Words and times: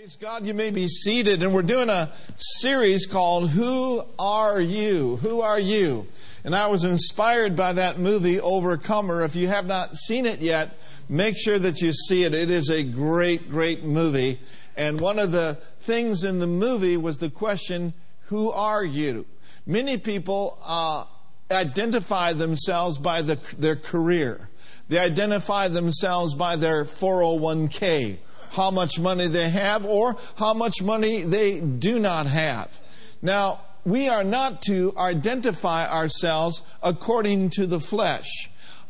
Praise 0.00 0.16
God, 0.16 0.46
you 0.46 0.54
may 0.54 0.70
be 0.70 0.88
seated, 0.88 1.42
and 1.42 1.52
we're 1.52 1.60
doing 1.60 1.90
a 1.90 2.10
series 2.38 3.04
called 3.04 3.50
Who 3.50 4.02
Are 4.18 4.58
You? 4.58 5.16
Who 5.16 5.42
Are 5.42 5.60
You? 5.60 6.06
And 6.42 6.54
I 6.54 6.68
was 6.68 6.84
inspired 6.84 7.54
by 7.54 7.74
that 7.74 7.98
movie, 7.98 8.40
Overcomer. 8.40 9.22
If 9.24 9.36
you 9.36 9.48
have 9.48 9.66
not 9.66 9.94
seen 9.94 10.24
it 10.24 10.40
yet, 10.40 10.78
make 11.10 11.36
sure 11.36 11.58
that 11.58 11.82
you 11.82 11.92
see 11.92 12.24
it. 12.24 12.32
It 12.32 12.50
is 12.50 12.70
a 12.70 12.82
great, 12.82 13.50
great 13.50 13.84
movie. 13.84 14.40
And 14.74 14.98
one 14.98 15.18
of 15.18 15.32
the 15.32 15.58
things 15.80 16.24
in 16.24 16.38
the 16.38 16.46
movie 16.46 16.96
was 16.96 17.18
the 17.18 17.28
question, 17.28 17.92
Who 18.28 18.50
are 18.50 18.82
you? 18.82 19.26
Many 19.66 19.98
people 19.98 20.58
uh, 20.64 21.04
identify 21.50 22.32
themselves 22.32 22.96
by 22.96 23.20
the, 23.20 23.34
their 23.58 23.76
career, 23.76 24.48
they 24.88 24.98
identify 24.98 25.68
themselves 25.68 26.32
by 26.32 26.56
their 26.56 26.86
401k 26.86 28.16
how 28.50 28.70
much 28.70 28.98
money 28.98 29.26
they 29.26 29.48
have 29.48 29.84
or 29.84 30.16
how 30.36 30.54
much 30.54 30.82
money 30.82 31.22
they 31.22 31.60
do 31.60 31.98
not 31.98 32.26
have. 32.26 32.80
Now, 33.22 33.60
we 33.84 34.08
are 34.08 34.24
not 34.24 34.62
to 34.62 34.92
identify 34.96 35.88
ourselves 35.88 36.62
according 36.82 37.50
to 37.50 37.66
the 37.66 37.80
flesh. 37.80 38.28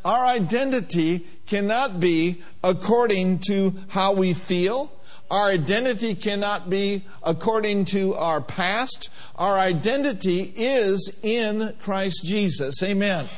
Our 0.05 0.25
identity 0.25 1.27
cannot 1.47 2.01
be 2.01 2.43
according 2.65 3.41
to 3.49 3.75
how 3.89 4.15
we 4.15 4.33
feel. 4.33 4.93
Our 5.31 5.49
identity 5.49 6.15
cannot 6.15 6.71
be 6.71 7.05
according 7.23 7.85
to 7.87 8.15
our 8.15 8.41
past. 8.41 9.11
Our 9.37 9.59
identity 9.59 10.53
is 10.57 11.19
in 11.23 11.75
Christ 11.81 12.23
Jesus. 12.25 12.83
Amen. 12.83 13.29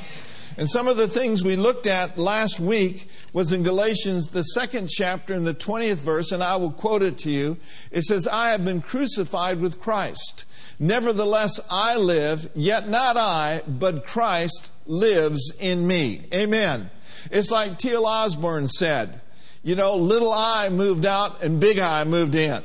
And 0.56 0.69
some 0.69 0.88
of 0.88 0.97
the 0.97 1.09
things 1.09 1.42
we 1.42 1.56
looked 1.56 1.87
at 1.87 2.19
last 2.19 2.60
week 2.60 3.09
was 3.33 3.52
in 3.52 3.62
Galatians, 3.62 4.30
the 4.30 4.43
second 4.43 4.88
chapter, 4.88 5.34
in 5.34 5.45
the 5.45 5.55
20th 5.55 5.97
verse, 5.97 6.33
and 6.33 6.43
I 6.43 6.56
will 6.56 6.70
quote 6.70 7.02
it 7.02 7.19
to 7.19 7.30
you. 7.30 7.56
It 7.91 8.02
says, 8.02 8.29
I 8.29 8.51
have 8.51 8.65
been 8.65 8.83
crucified 8.83 9.60
with 9.60 9.80
Christ. 9.80 10.45
Nevertheless, 10.79 11.60
I 11.71 11.96
live, 11.96 12.51
yet 12.54 12.88
not 12.88 13.16
I, 13.16 13.62
but 13.66 14.07
Christ 14.07 14.73
lives 14.87 15.54
in 15.59 15.87
me. 15.87 16.27
Amen. 16.35 16.90
It's 17.30 17.51
like 17.51 17.79
T.L. 17.79 18.05
Osborn 18.05 18.68
said, 18.68 19.21
you 19.62 19.77
know, 19.77 19.96
little 19.96 20.32
I 20.32 20.68
moved 20.68 21.07
out 21.07 21.43
and 21.43 21.60
big 21.60 21.79
I 21.79 22.05
moved 22.05 22.34
in. 22.34 22.62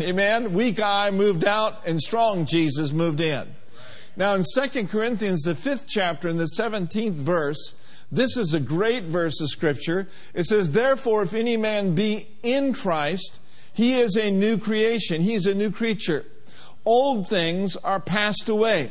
Amen. 0.00 0.54
Weak 0.54 0.80
I 0.80 1.10
moved 1.10 1.44
out 1.44 1.86
and 1.86 2.00
strong 2.00 2.46
Jesus 2.46 2.92
moved 2.92 3.20
in. 3.20 3.54
Now, 4.18 4.34
in 4.34 4.42
2 4.42 4.88
Corinthians, 4.88 5.42
the 5.42 5.54
fifth 5.54 5.86
chapter, 5.88 6.28
in 6.28 6.38
the 6.38 6.50
17th 6.58 7.12
verse, 7.12 7.74
this 8.10 8.36
is 8.36 8.52
a 8.52 8.58
great 8.58 9.04
verse 9.04 9.40
of 9.40 9.48
Scripture. 9.48 10.08
It 10.34 10.42
says, 10.42 10.72
Therefore, 10.72 11.22
if 11.22 11.34
any 11.34 11.56
man 11.56 11.94
be 11.94 12.28
in 12.42 12.72
Christ, 12.72 13.38
he 13.72 13.94
is 13.94 14.16
a 14.16 14.32
new 14.32 14.58
creation, 14.58 15.22
he's 15.22 15.46
a 15.46 15.54
new 15.54 15.70
creature. 15.70 16.24
Old 16.84 17.28
things 17.28 17.76
are 17.76 18.00
passed 18.00 18.48
away, 18.48 18.90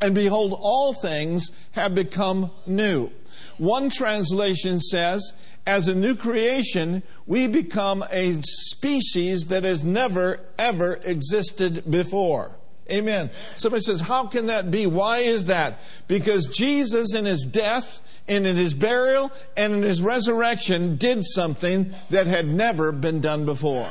and 0.00 0.14
behold, 0.14 0.58
all 0.58 0.94
things 0.94 1.50
have 1.72 1.94
become 1.94 2.50
new. 2.66 3.10
One 3.58 3.90
translation 3.90 4.80
says, 4.80 5.34
as 5.66 5.86
a 5.86 5.94
new 5.94 6.14
creation, 6.14 7.02
we 7.26 7.46
become 7.46 8.02
a 8.10 8.40
species 8.40 9.48
that 9.48 9.64
has 9.64 9.84
never, 9.84 10.40
ever 10.58 10.94
existed 11.04 11.90
before. 11.90 12.56
Amen. 12.90 13.30
Somebody 13.54 13.82
says, 13.82 14.00
How 14.00 14.26
can 14.26 14.46
that 14.46 14.70
be? 14.70 14.86
Why 14.86 15.18
is 15.18 15.46
that? 15.46 15.78
Because 16.08 16.46
Jesus, 16.46 17.14
in 17.14 17.24
his 17.24 17.44
death, 17.44 18.02
and 18.28 18.46
in 18.46 18.56
his 18.56 18.74
burial, 18.74 19.32
and 19.56 19.72
in 19.72 19.82
his 19.82 20.02
resurrection, 20.02 20.96
did 20.96 21.24
something 21.24 21.92
that 22.10 22.26
had 22.26 22.46
never 22.46 22.92
been 22.92 23.20
done 23.20 23.44
before. 23.44 23.90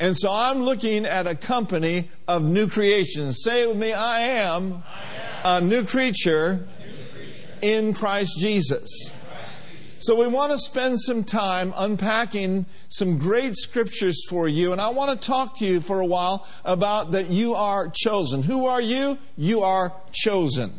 And 0.00 0.16
so 0.16 0.32
I'm 0.32 0.62
looking 0.62 1.04
at 1.04 1.26
a 1.26 1.34
company 1.34 2.10
of 2.26 2.42
new 2.42 2.68
creations. 2.68 3.42
Say 3.42 3.66
with 3.66 3.76
me, 3.76 3.92
I 3.92 4.20
am, 4.20 4.82
I 5.44 5.58
am. 5.58 5.62
a 5.62 5.66
new 5.66 5.82
new 5.82 5.86
creature. 5.86 6.66
in 7.62 7.94
Christ 7.94 8.38
Jesus. 8.38 9.12
So 10.06 10.14
we 10.14 10.26
want 10.26 10.52
to 10.52 10.58
spend 10.58 11.00
some 11.00 11.24
time 11.24 11.72
unpacking 11.74 12.66
some 12.90 13.16
great 13.16 13.54
scriptures 13.54 14.22
for 14.28 14.46
you. 14.46 14.72
And 14.72 14.78
I 14.78 14.90
want 14.90 15.18
to 15.18 15.26
talk 15.26 15.56
to 15.60 15.64
you 15.64 15.80
for 15.80 16.00
a 16.00 16.04
while 16.04 16.46
about 16.62 17.12
that 17.12 17.30
you 17.30 17.54
are 17.54 17.88
chosen. 17.88 18.42
Who 18.42 18.66
are 18.66 18.82
you? 18.82 19.16
You 19.38 19.62
are 19.62 19.94
chosen. 20.12 20.74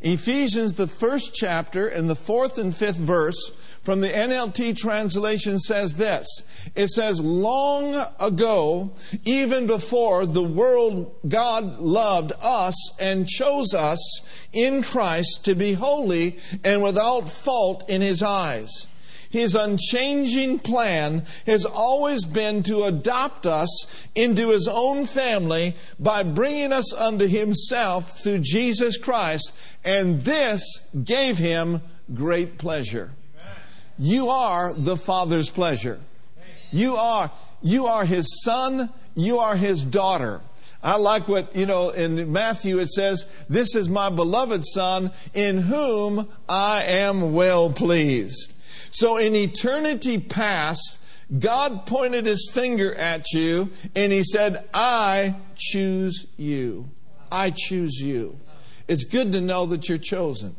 Ephesians, 0.00 0.74
the 0.74 0.86
first 0.86 1.34
chapter, 1.34 1.88
and 1.88 2.08
the 2.08 2.14
fourth 2.14 2.56
and 2.56 2.72
fifth 2.72 2.98
verse 2.98 3.50
from 3.88 4.02
the 4.02 4.10
NLT 4.10 4.76
translation 4.76 5.58
says 5.58 5.94
this. 5.94 6.26
It 6.74 6.88
says, 6.88 7.22
Long 7.22 8.06
ago, 8.20 8.92
even 9.24 9.66
before 9.66 10.26
the 10.26 10.42
world, 10.42 11.16
God 11.26 11.78
loved 11.78 12.32
us 12.38 12.74
and 13.00 13.26
chose 13.26 13.72
us 13.72 14.20
in 14.52 14.82
Christ 14.82 15.46
to 15.46 15.54
be 15.54 15.72
holy 15.72 16.38
and 16.62 16.82
without 16.82 17.30
fault 17.30 17.88
in 17.88 18.02
His 18.02 18.22
eyes. 18.22 18.88
His 19.30 19.54
unchanging 19.54 20.58
plan 20.58 21.24
has 21.46 21.64
always 21.64 22.26
been 22.26 22.62
to 22.64 22.84
adopt 22.84 23.46
us 23.46 24.06
into 24.14 24.50
His 24.50 24.68
own 24.68 25.06
family 25.06 25.76
by 25.98 26.24
bringing 26.24 26.74
us 26.74 26.92
unto 26.92 27.26
Himself 27.26 28.18
through 28.22 28.40
Jesus 28.40 28.98
Christ, 28.98 29.54
and 29.82 30.20
this 30.24 30.62
gave 31.04 31.38
Him 31.38 31.80
great 32.12 32.58
pleasure. 32.58 33.12
You 33.98 34.28
are 34.30 34.72
the 34.72 34.96
Father's 34.96 35.50
pleasure. 35.50 36.00
You 36.70 36.96
are, 36.96 37.30
you 37.62 37.86
are 37.86 38.04
His 38.04 38.42
son, 38.44 38.90
you 39.14 39.38
are 39.38 39.56
His 39.56 39.84
daughter. 39.84 40.40
I 40.82 40.96
like 40.96 41.26
what, 41.26 41.56
you 41.56 41.66
know, 41.66 41.90
in 41.90 42.30
Matthew 42.30 42.78
it 42.78 42.88
says, 42.88 43.26
This 43.48 43.74
is 43.74 43.88
my 43.88 44.10
beloved 44.10 44.64
Son 44.64 45.10
in 45.34 45.58
whom 45.58 46.28
I 46.48 46.84
am 46.84 47.32
well 47.32 47.70
pleased. 47.70 48.52
So 48.90 49.16
in 49.16 49.34
eternity 49.34 50.18
past, 50.18 50.98
God 51.36 51.84
pointed 51.86 52.26
his 52.26 52.50
finger 52.52 52.94
at 52.94 53.32
you 53.32 53.70
and 53.94 54.12
he 54.12 54.22
said, 54.22 54.64
I 54.72 55.36
choose 55.56 56.26
you. 56.36 56.88
I 57.30 57.50
choose 57.54 58.00
you. 58.00 58.38
It's 58.86 59.04
good 59.04 59.32
to 59.32 59.40
know 59.40 59.66
that 59.66 59.88
you're 59.88 59.98
chosen. 59.98 60.56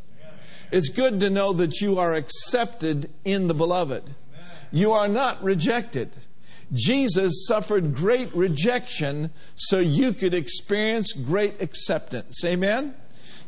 It's 0.72 0.90
good 0.90 1.20
to 1.22 1.30
know 1.30 1.54
that 1.54 1.82
you 1.82 1.98
are 1.98 2.14
accepted 2.14 3.10
in 3.26 3.48
the 3.48 3.54
beloved. 3.54 4.04
You 4.72 4.92
are 4.92 5.08
not 5.08 5.44
rejected. 5.44 6.12
Jesus 6.72 7.48
suffered 7.48 7.96
great 7.96 8.34
rejection 8.36 9.32
so 9.56 9.80
you 9.80 10.14
could 10.14 10.36
experience 10.36 11.14
great 11.14 11.60
acceptance. 11.62 12.44
Amen? 12.46 12.94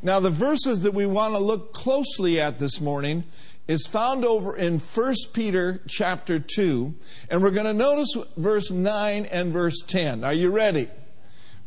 Now, 0.02 0.20
the 0.20 0.32
verses 0.32 0.80
that 0.80 0.96
we 0.96 1.06
want 1.06 1.36
to 1.36 1.40
look 1.40 1.74
closely 1.74 2.42
at 2.42 2.58
this 2.58 2.82
morning 2.82 3.24
is 3.68 3.86
found 3.86 4.26
over 4.26 4.58
in 4.58 4.80
1 4.80 5.16
Peter 5.34 5.80
chapter 5.88 6.40
2, 6.40 6.96
and 7.30 7.44
we're 7.44 7.52
going 7.52 7.68
to 7.68 7.74
notice 7.74 8.18
verse 8.36 8.72
9 8.72 9.26
and 9.26 9.54
verse 9.54 9.80
10. 9.86 10.24
Are 10.24 10.34
you 10.34 10.50
ready? 10.50 10.90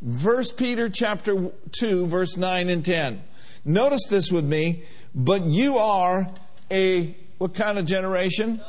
1 0.01 0.45
Peter 0.57 0.89
chapter 0.89 1.53
2, 1.79 2.07
verse 2.07 2.37
9 2.37 2.69
and 2.69 2.85
10. 2.85 3.23
Notice 3.65 4.07
this 4.11 4.31
with 4.33 4.45
me. 4.45 4.83
But 5.15 5.45
you 5.45 5.79
are 5.79 6.29
a, 6.71 7.15
what 7.39 7.55
kind 7.55 7.79
of 7.79 7.85
generation? 7.85 8.61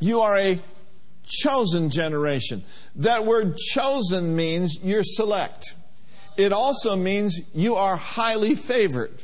You 0.00 0.20
are 0.20 0.36
a 0.36 0.60
chosen 1.24 1.90
generation. 1.90 2.64
That 2.96 3.24
word 3.24 3.56
chosen 3.56 4.34
means 4.34 4.78
you're 4.82 5.04
select. 5.04 5.76
It 6.36 6.52
also 6.52 6.96
means 6.96 7.40
you 7.54 7.76
are 7.76 7.96
highly 7.96 8.54
favored. 8.54 9.22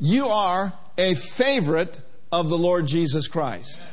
You 0.00 0.28
are 0.28 0.72
a 0.98 1.14
favorite 1.14 2.00
of 2.32 2.48
the 2.48 2.58
Lord 2.58 2.86
Jesus 2.86 3.28
Christ. 3.28 3.88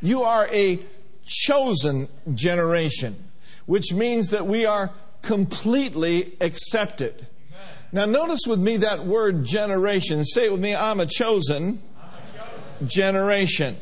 You 0.00 0.22
are 0.22 0.46
a 0.52 0.78
chosen 1.24 2.08
generation, 2.34 3.16
which 3.66 3.92
means 3.92 4.28
that 4.28 4.46
we 4.46 4.66
are 4.66 4.90
completely 5.22 6.36
accepted. 6.40 7.26
Now, 7.96 8.04
notice 8.04 8.40
with 8.46 8.60
me 8.60 8.76
that 8.76 9.06
word 9.06 9.42
generation. 9.42 10.22
Say 10.26 10.44
it 10.44 10.52
with 10.52 10.60
me 10.60 10.74
I'm 10.74 11.00
a 11.00 11.06
chosen, 11.06 11.82
generation. 12.84 13.74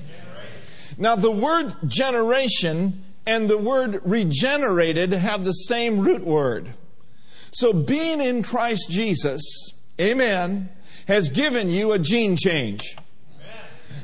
Now, 0.96 1.16
the 1.16 1.32
word 1.32 1.75
generation 1.88 3.02
and 3.26 3.50
the 3.50 3.58
word 3.58 4.00
regenerated 4.05 5.11
have 5.14 5.44
the 5.44 5.50
same 5.50 5.99
root 5.99 6.25
word. 6.25 6.75
So, 7.50 7.72
being 7.72 8.20
in 8.20 8.44
Christ 8.44 8.88
Jesus, 8.88 9.72
amen, 10.00 10.69
has 11.08 11.31
given 11.31 11.72
you 11.72 11.90
a 11.90 11.99
gene 11.99 12.37
change. 12.37 12.96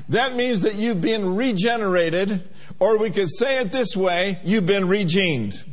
That 0.08 0.34
means 0.34 0.62
that 0.62 0.74
you've 0.74 1.00
been 1.00 1.36
regenerated, 1.36 2.48
or 2.80 2.98
we 2.98 3.10
could 3.10 3.30
say 3.30 3.60
it 3.60 3.70
this 3.70 3.96
way 3.96 4.40
you've 4.42 4.66
been 4.66 4.88
regened. 4.88 5.64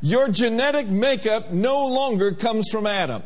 Your 0.00 0.28
genetic 0.28 0.88
makeup 0.88 1.50
no 1.50 1.86
longer 1.86 2.32
comes 2.32 2.68
from 2.70 2.86
Adam. 2.86 3.22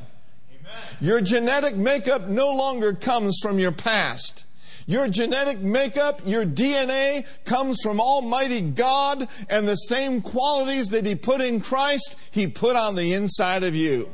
Your 1.00 1.20
genetic 1.20 1.76
makeup 1.76 2.26
no 2.26 2.50
longer 2.52 2.92
comes 2.92 3.38
from 3.40 3.58
your 3.58 3.72
past. 3.72 4.44
Your 4.86 5.08
genetic 5.08 5.60
makeup, 5.60 6.20
your 6.26 6.44
DNA 6.44 7.26
comes 7.44 7.80
from 7.82 8.00
Almighty 8.00 8.60
God, 8.60 9.28
and 9.48 9.66
the 9.66 9.76
same 9.76 10.20
qualities 10.20 10.88
that 10.88 11.06
He 11.06 11.14
put 11.14 11.40
in 11.40 11.60
Christ, 11.60 12.16
He 12.30 12.48
put 12.48 12.76
on 12.76 12.94
the 12.94 13.14
inside 13.14 13.62
of 13.62 13.74
you. 13.74 14.10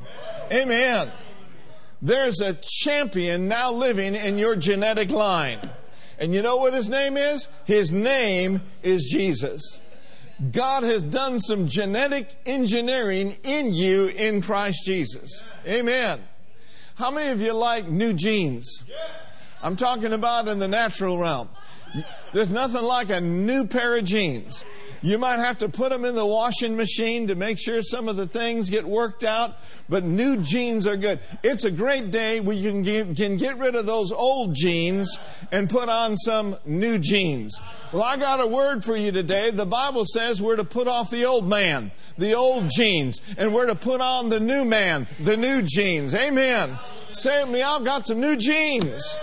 Amen. 0.52 1.10
There's 2.02 2.40
a 2.40 2.54
champion 2.54 3.48
now 3.48 3.72
living 3.72 4.14
in 4.14 4.38
your 4.38 4.54
genetic 4.54 5.10
line. 5.10 5.58
And 6.18 6.34
you 6.34 6.42
know 6.42 6.56
what 6.56 6.74
his 6.74 6.88
name 6.88 7.16
is? 7.16 7.48
His 7.64 7.90
name 7.90 8.60
is 8.82 9.08
Jesus. 9.10 9.79
God 10.52 10.84
has 10.84 11.02
done 11.02 11.38
some 11.38 11.68
genetic 11.68 12.34
engineering 12.46 13.36
in 13.42 13.74
you 13.74 14.06
in 14.06 14.40
Christ 14.40 14.84
Jesus. 14.84 15.44
Amen. 15.66 16.20
How 16.94 17.10
many 17.10 17.30
of 17.30 17.40
you 17.40 17.52
like 17.52 17.88
new 17.88 18.12
genes? 18.14 18.82
I'm 19.62 19.76
talking 19.76 20.12
about 20.12 20.48
in 20.48 20.58
the 20.58 20.68
natural 20.68 21.18
realm. 21.18 21.50
There's 22.32 22.50
nothing 22.50 22.82
like 22.82 23.10
a 23.10 23.20
new 23.20 23.66
pair 23.66 23.96
of 23.96 24.04
jeans. 24.04 24.64
You 25.02 25.16
might 25.16 25.38
have 25.38 25.58
to 25.58 25.68
put 25.68 25.90
them 25.90 26.04
in 26.04 26.14
the 26.14 26.26
washing 26.26 26.76
machine 26.76 27.28
to 27.28 27.34
make 27.34 27.58
sure 27.58 27.82
some 27.82 28.06
of 28.06 28.16
the 28.16 28.26
things 28.26 28.68
get 28.68 28.84
worked 28.84 29.24
out, 29.24 29.56
but 29.88 30.04
new 30.04 30.36
jeans 30.36 30.86
are 30.86 30.96
good. 30.96 31.20
It's 31.42 31.64
a 31.64 31.70
great 31.70 32.10
day 32.10 32.40
where 32.40 32.54
you 32.54 32.70
can 32.70 32.82
get, 32.82 33.16
can 33.16 33.38
get 33.38 33.56
rid 33.58 33.74
of 33.74 33.86
those 33.86 34.12
old 34.12 34.54
jeans 34.54 35.18
and 35.50 35.70
put 35.70 35.88
on 35.88 36.18
some 36.18 36.56
new 36.66 36.98
jeans. 36.98 37.58
Well, 37.92 38.02
I 38.02 38.18
got 38.18 38.40
a 38.40 38.46
word 38.46 38.84
for 38.84 38.94
you 38.94 39.10
today. 39.10 39.50
The 39.50 39.64
Bible 39.64 40.04
says 40.04 40.42
we're 40.42 40.56
to 40.56 40.64
put 40.64 40.86
off 40.86 41.10
the 41.10 41.24
old 41.24 41.48
man, 41.48 41.92
the 42.18 42.34
old 42.34 42.68
jeans, 42.68 43.22
and 43.38 43.54
we're 43.54 43.66
to 43.66 43.74
put 43.74 44.02
on 44.02 44.28
the 44.28 44.40
new 44.40 44.66
man, 44.66 45.08
the 45.20 45.36
new 45.36 45.62
jeans. 45.62 46.14
Amen. 46.14 46.78
Say 47.10 47.42
with 47.42 47.52
me, 47.54 47.62
I've 47.62 47.84
got 47.84 48.06
some 48.06 48.20
new 48.20 48.36
jeans. 48.36 49.16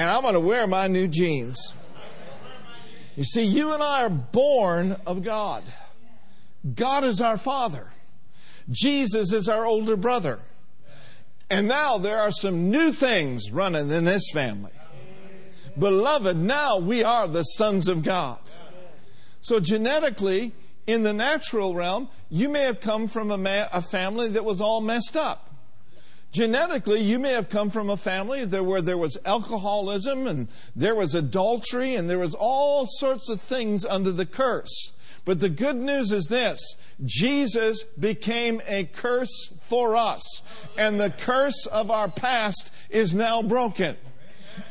And 0.00 0.08
I'm 0.08 0.22
going 0.22 0.32
to 0.32 0.40
wear 0.40 0.66
my 0.66 0.86
new 0.86 1.06
jeans. 1.06 1.74
You 3.16 3.24
see, 3.24 3.44
you 3.44 3.74
and 3.74 3.82
I 3.82 4.04
are 4.04 4.08
born 4.08 4.96
of 5.06 5.22
God. 5.22 5.62
God 6.74 7.04
is 7.04 7.20
our 7.20 7.36
Father. 7.36 7.92
Jesus 8.70 9.30
is 9.34 9.46
our 9.46 9.66
older 9.66 9.98
brother. 9.98 10.38
And 11.50 11.68
now 11.68 11.98
there 11.98 12.16
are 12.16 12.32
some 12.32 12.70
new 12.70 12.92
things 12.92 13.50
running 13.50 13.90
in 13.90 14.06
this 14.06 14.30
family. 14.32 14.72
Beloved, 15.78 16.34
now 16.34 16.78
we 16.78 17.04
are 17.04 17.28
the 17.28 17.42
sons 17.42 17.86
of 17.86 18.02
God. 18.02 18.40
So 19.42 19.60
genetically, 19.60 20.52
in 20.86 21.02
the 21.02 21.12
natural 21.12 21.74
realm, 21.74 22.08
you 22.30 22.48
may 22.48 22.62
have 22.62 22.80
come 22.80 23.06
from 23.06 23.30
a, 23.30 23.36
ma- 23.36 23.68
a 23.70 23.82
family 23.82 24.28
that 24.28 24.46
was 24.46 24.62
all 24.62 24.80
messed 24.80 25.14
up. 25.14 25.49
Genetically, 26.32 27.00
you 27.00 27.18
may 27.18 27.32
have 27.32 27.48
come 27.48 27.70
from 27.70 27.90
a 27.90 27.96
family 27.96 28.44
where 28.46 28.80
there 28.80 28.98
was 28.98 29.18
alcoholism 29.24 30.26
and 30.28 30.48
there 30.76 30.94
was 30.94 31.14
adultery 31.14 31.96
and 31.96 32.08
there 32.08 32.20
was 32.20 32.34
all 32.34 32.86
sorts 32.86 33.28
of 33.28 33.40
things 33.40 33.84
under 33.84 34.12
the 34.12 34.26
curse. 34.26 34.92
But 35.24 35.40
the 35.40 35.48
good 35.48 35.76
news 35.76 36.12
is 36.12 36.26
this 36.26 36.76
Jesus 37.04 37.82
became 37.82 38.60
a 38.66 38.84
curse 38.84 39.52
for 39.60 39.96
us, 39.96 40.42
and 40.78 41.00
the 41.00 41.10
curse 41.10 41.66
of 41.66 41.90
our 41.90 42.08
past 42.08 42.72
is 42.88 43.14
now 43.14 43.42
broken. 43.42 43.96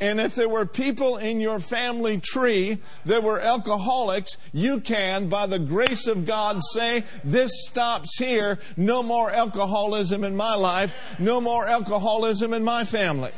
And 0.01 0.19
if 0.19 0.35
there 0.35 0.49
were 0.49 0.65
people 0.65 1.17
in 1.17 1.39
your 1.39 1.59
family 1.59 2.19
tree 2.19 2.79
that 3.05 3.23
were 3.23 3.39
alcoholics, 3.39 4.37
you 4.53 4.79
can, 4.79 5.27
by 5.27 5.45
the 5.45 5.59
grace 5.59 6.07
of 6.07 6.25
God, 6.25 6.59
say, 6.73 7.03
This 7.23 7.51
stops 7.67 8.17
here. 8.17 8.59
No 8.77 9.03
more 9.03 9.31
alcoholism 9.31 10.23
in 10.23 10.35
my 10.35 10.55
life. 10.55 10.97
No 11.19 11.41
more 11.41 11.67
alcoholism 11.67 12.53
in 12.53 12.63
my 12.63 12.83
family. 12.83 13.31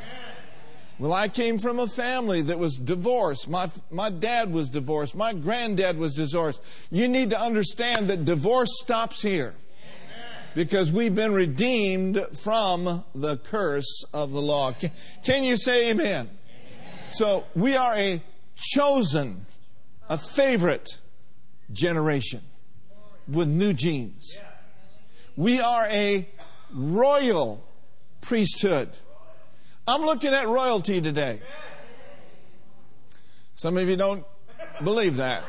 Well, 0.99 1.13
I 1.13 1.29
came 1.29 1.57
from 1.57 1.79
a 1.79 1.87
family 1.87 2.41
that 2.43 2.59
was 2.59 2.77
divorced. 2.77 3.49
My, 3.49 3.71
my 3.89 4.11
dad 4.11 4.53
was 4.53 4.69
divorced. 4.69 5.15
My 5.15 5.33
granddad 5.33 5.97
was 5.97 6.13
divorced. 6.13 6.61
You 6.91 7.07
need 7.07 7.31
to 7.31 7.41
understand 7.41 8.07
that 8.09 8.23
divorce 8.23 8.79
stops 8.79 9.21
here 9.21 9.55
because 10.55 10.91
we've 10.91 11.15
been 11.15 11.33
redeemed 11.33 12.25
from 12.41 13.03
the 13.15 13.37
curse 13.37 14.03
of 14.13 14.31
the 14.31 14.41
law. 14.41 14.73
Can, 15.23 15.43
you 15.43 15.57
say 15.57 15.91
amen? 15.91 16.29
So 17.11 17.45
we 17.55 17.75
are 17.75 17.95
a 17.95 18.21
chosen, 18.55 19.45
a 20.09 20.17
favorite 20.17 20.99
generation 21.71 22.41
with 23.27 23.47
new 23.47 23.73
genes. 23.73 24.37
We 25.35 25.59
are 25.59 25.87
a 25.87 26.27
royal 26.73 27.65
priesthood. 28.21 28.89
I'm 29.87 30.01
looking 30.01 30.33
at 30.33 30.47
royalty 30.47 31.01
today. 31.01 31.41
Some 33.53 33.77
of 33.77 33.87
you 33.87 33.95
don't 33.95 34.25
believe 34.83 35.17
that. 35.17 35.43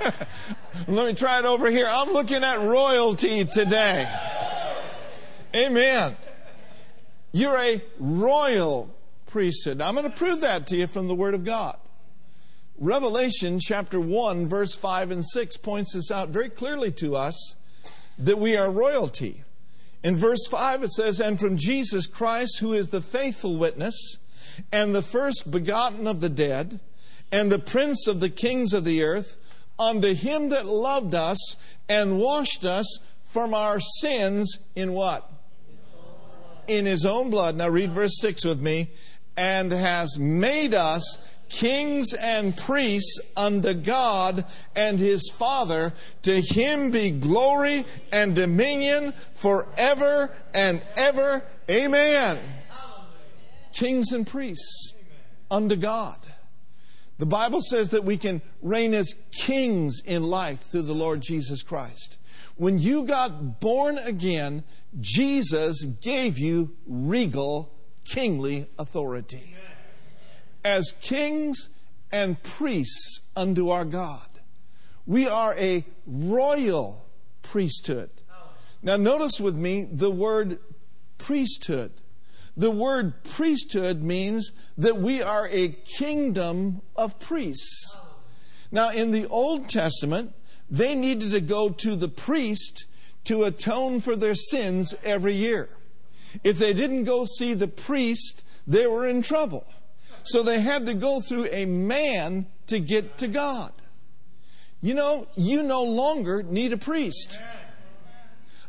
Let 0.88 1.06
me 1.06 1.14
try 1.14 1.38
it 1.38 1.44
over 1.44 1.70
here. 1.70 1.86
I'm 1.88 2.12
looking 2.12 2.42
at 2.44 2.60
royalty 2.60 3.44
today. 3.44 4.08
Amen. 5.54 6.16
You're 7.32 7.58
a 7.58 7.82
royal 7.98 8.94
priesthood. 9.26 9.78
Now, 9.78 9.88
I'm 9.88 9.94
going 9.94 10.10
to 10.10 10.16
prove 10.16 10.40
that 10.42 10.66
to 10.68 10.76
you 10.76 10.86
from 10.86 11.08
the 11.08 11.14
Word 11.14 11.34
of 11.34 11.44
God. 11.44 11.76
Revelation 12.78 13.60
chapter 13.60 14.00
1, 14.00 14.48
verse 14.48 14.74
5 14.74 15.10
and 15.10 15.24
6 15.24 15.56
points 15.58 15.94
this 15.94 16.10
out 16.10 16.30
very 16.30 16.48
clearly 16.48 16.90
to 16.92 17.14
us 17.14 17.54
that 18.18 18.38
we 18.38 18.56
are 18.56 18.70
royalty. 18.70 19.44
In 20.02 20.16
verse 20.16 20.46
5, 20.46 20.82
it 20.82 20.90
says, 20.90 21.20
And 21.20 21.38
from 21.38 21.56
Jesus 21.56 22.06
Christ, 22.06 22.58
who 22.58 22.72
is 22.72 22.88
the 22.88 23.00
faithful 23.00 23.56
witness, 23.56 24.18
and 24.70 24.94
the 24.94 25.02
first 25.02 25.50
begotten 25.50 26.06
of 26.06 26.20
the 26.20 26.28
dead, 26.28 26.80
and 27.32 27.50
the 27.50 27.58
prince 27.58 28.06
of 28.06 28.20
the 28.20 28.28
kings 28.28 28.72
of 28.72 28.84
the 28.84 29.02
earth, 29.02 29.36
unto 29.78 30.14
him 30.14 30.50
that 30.50 30.66
loved 30.66 31.14
us 31.14 31.56
and 31.88 32.18
washed 32.18 32.64
us 32.64 32.98
from 33.24 33.54
our 33.54 33.80
sins 33.80 34.58
in 34.76 34.92
what? 34.92 35.30
In 36.68 36.86
his 36.86 37.04
own 37.04 37.30
blood. 37.30 37.56
Now 37.56 37.68
read 37.68 37.90
verse 37.90 38.18
6 38.20 38.44
with 38.44 38.60
me 38.60 38.90
and 39.36 39.72
has 39.72 40.18
made 40.18 40.74
us 40.74 41.18
kings 41.48 42.14
and 42.14 42.56
priests 42.56 43.20
unto 43.36 43.74
God 43.74 44.44
and 44.74 44.98
his 44.98 45.30
Father. 45.32 45.92
To 46.22 46.40
him 46.40 46.90
be 46.90 47.10
glory 47.10 47.84
and 48.12 48.34
dominion 48.34 49.12
forever 49.32 50.30
and 50.52 50.82
ever. 50.96 51.42
Amen. 51.70 52.38
Kings 53.72 54.12
and 54.12 54.26
priests 54.26 54.94
unto 55.50 55.76
God. 55.76 56.18
The 57.18 57.26
Bible 57.26 57.60
says 57.62 57.90
that 57.90 58.04
we 58.04 58.16
can 58.16 58.42
reign 58.60 58.92
as 58.92 59.14
kings 59.32 60.02
in 60.04 60.24
life 60.24 60.60
through 60.60 60.82
the 60.82 60.94
Lord 60.94 61.20
Jesus 61.20 61.62
Christ. 61.62 62.18
When 62.56 62.78
you 62.78 63.04
got 63.04 63.60
born 63.60 63.98
again, 63.98 64.64
Jesus 65.00 65.82
gave 65.82 66.38
you 66.38 66.74
regal 66.86 67.72
kingly 68.04 68.68
authority. 68.78 69.56
As 70.64 70.92
kings 71.00 71.68
and 72.10 72.42
priests 72.42 73.20
unto 73.36 73.68
our 73.68 73.84
God, 73.84 74.28
we 75.06 75.28
are 75.28 75.54
a 75.56 75.84
royal 76.06 77.06
priesthood. 77.42 78.10
Now, 78.82 78.96
notice 78.96 79.40
with 79.40 79.54
me 79.54 79.86
the 79.90 80.10
word 80.10 80.58
priesthood. 81.18 81.92
The 82.56 82.70
word 82.70 83.24
priesthood 83.24 84.02
means 84.02 84.52
that 84.78 84.96
we 84.96 85.20
are 85.20 85.48
a 85.50 85.68
kingdom 85.98 86.82
of 86.94 87.18
priests. 87.18 87.96
Now, 88.70 88.90
in 88.90 89.10
the 89.10 89.26
Old 89.26 89.68
Testament, 89.68 90.32
they 90.70 90.94
needed 90.94 91.32
to 91.32 91.40
go 91.40 91.68
to 91.68 91.96
the 91.96 92.08
priest 92.08 92.86
to 93.24 93.44
atone 93.44 94.00
for 94.00 94.16
their 94.16 94.34
sins 94.34 94.94
every 95.04 95.34
year. 95.34 95.68
If 96.42 96.58
they 96.58 96.72
didn't 96.72 97.04
go 97.04 97.24
see 97.24 97.54
the 97.54 97.68
priest, 97.68 98.44
they 98.66 98.86
were 98.86 99.06
in 99.06 99.22
trouble. 99.22 99.66
So 100.24 100.42
they 100.42 100.60
had 100.60 100.86
to 100.86 100.94
go 100.94 101.20
through 101.20 101.46
a 101.46 101.66
man 101.66 102.46
to 102.68 102.80
get 102.80 103.18
to 103.18 103.28
God. 103.28 103.72
You 104.80 104.94
know, 104.94 105.28
you 105.36 105.62
no 105.62 105.82
longer 105.82 106.42
need 106.42 106.72
a 106.72 106.76
priest. 106.76 107.38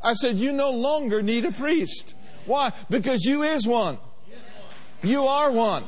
I 0.01 0.13
said, 0.13 0.37
you 0.37 0.51
no 0.53 0.71
longer 0.71 1.21
need 1.21 1.45
a 1.45 1.51
priest. 1.51 2.13
Why? 2.45 2.71
Because 2.89 3.25
you 3.25 3.43
is 3.43 3.67
one. 3.67 3.97
You 5.03 5.25
are 5.25 5.51
one. 5.51 5.83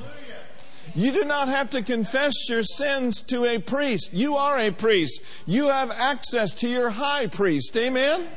You 0.96 1.12
do 1.12 1.24
not 1.26 1.48
have 1.48 1.70
to 1.72 1.84
confess 1.84 2.34
your 2.50 2.64
sins 2.64 3.22
to 3.24 3.46
a 3.46 3.60
priest. 3.60 4.14
You 4.14 4.36
are 4.36 4.58
a 4.58 4.72
priest. 4.72 5.22
You 5.46 5.68
have 5.70 5.92
access 5.92 6.52
to 6.54 6.68
your 6.68 6.90
high 6.90 7.28
priest. 7.28 7.78
Amen? 7.78 8.28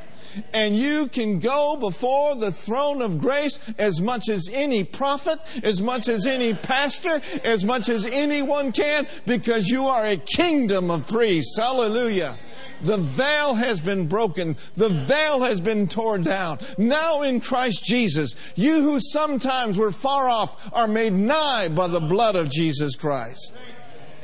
And 0.53 0.75
you 0.75 1.07
can 1.07 1.39
go 1.39 1.75
before 1.75 2.35
the 2.35 2.51
throne 2.51 3.01
of 3.01 3.19
grace 3.19 3.59
as 3.77 4.01
much 4.01 4.29
as 4.29 4.49
any 4.51 4.83
prophet, 4.83 5.39
as 5.63 5.81
much 5.81 6.07
as 6.07 6.25
any 6.25 6.53
pastor, 6.53 7.21
as 7.43 7.65
much 7.65 7.89
as 7.89 8.05
anyone 8.05 8.71
can, 8.71 9.07
because 9.25 9.67
you 9.67 9.87
are 9.87 10.05
a 10.05 10.17
kingdom 10.17 10.91
of 10.91 11.07
priests. 11.07 11.57
Hallelujah. 11.57 12.37
The 12.81 12.97
veil 12.97 13.53
has 13.55 13.79
been 13.79 14.07
broken. 14.07 14.57
The 14.75 14.89
veil 14.89 15.41
has 15.43 15.61
been 15.61 15.87
torn 15.87 16.23
down. 16.23 16.59
Now 16.77 17.21
in 17.21 17.39
Christ 17.39 17.85
Jesus, 17.85 18.35
you 18.55 18.81
who 18.81 18.99
sometimes 18.99 19.77
were 19.77 19.91
far 19.91 20.29
off 20.29 20.69
are 20.73 20.87
made 20.87 21.13
nigh 21.13 21.67
by 21.69 21.87
the 21.87 21.99
blood 21.99 22.35
of 22.35 22.49
Jesus 22.49 22.95
Christ. 22.95 23.53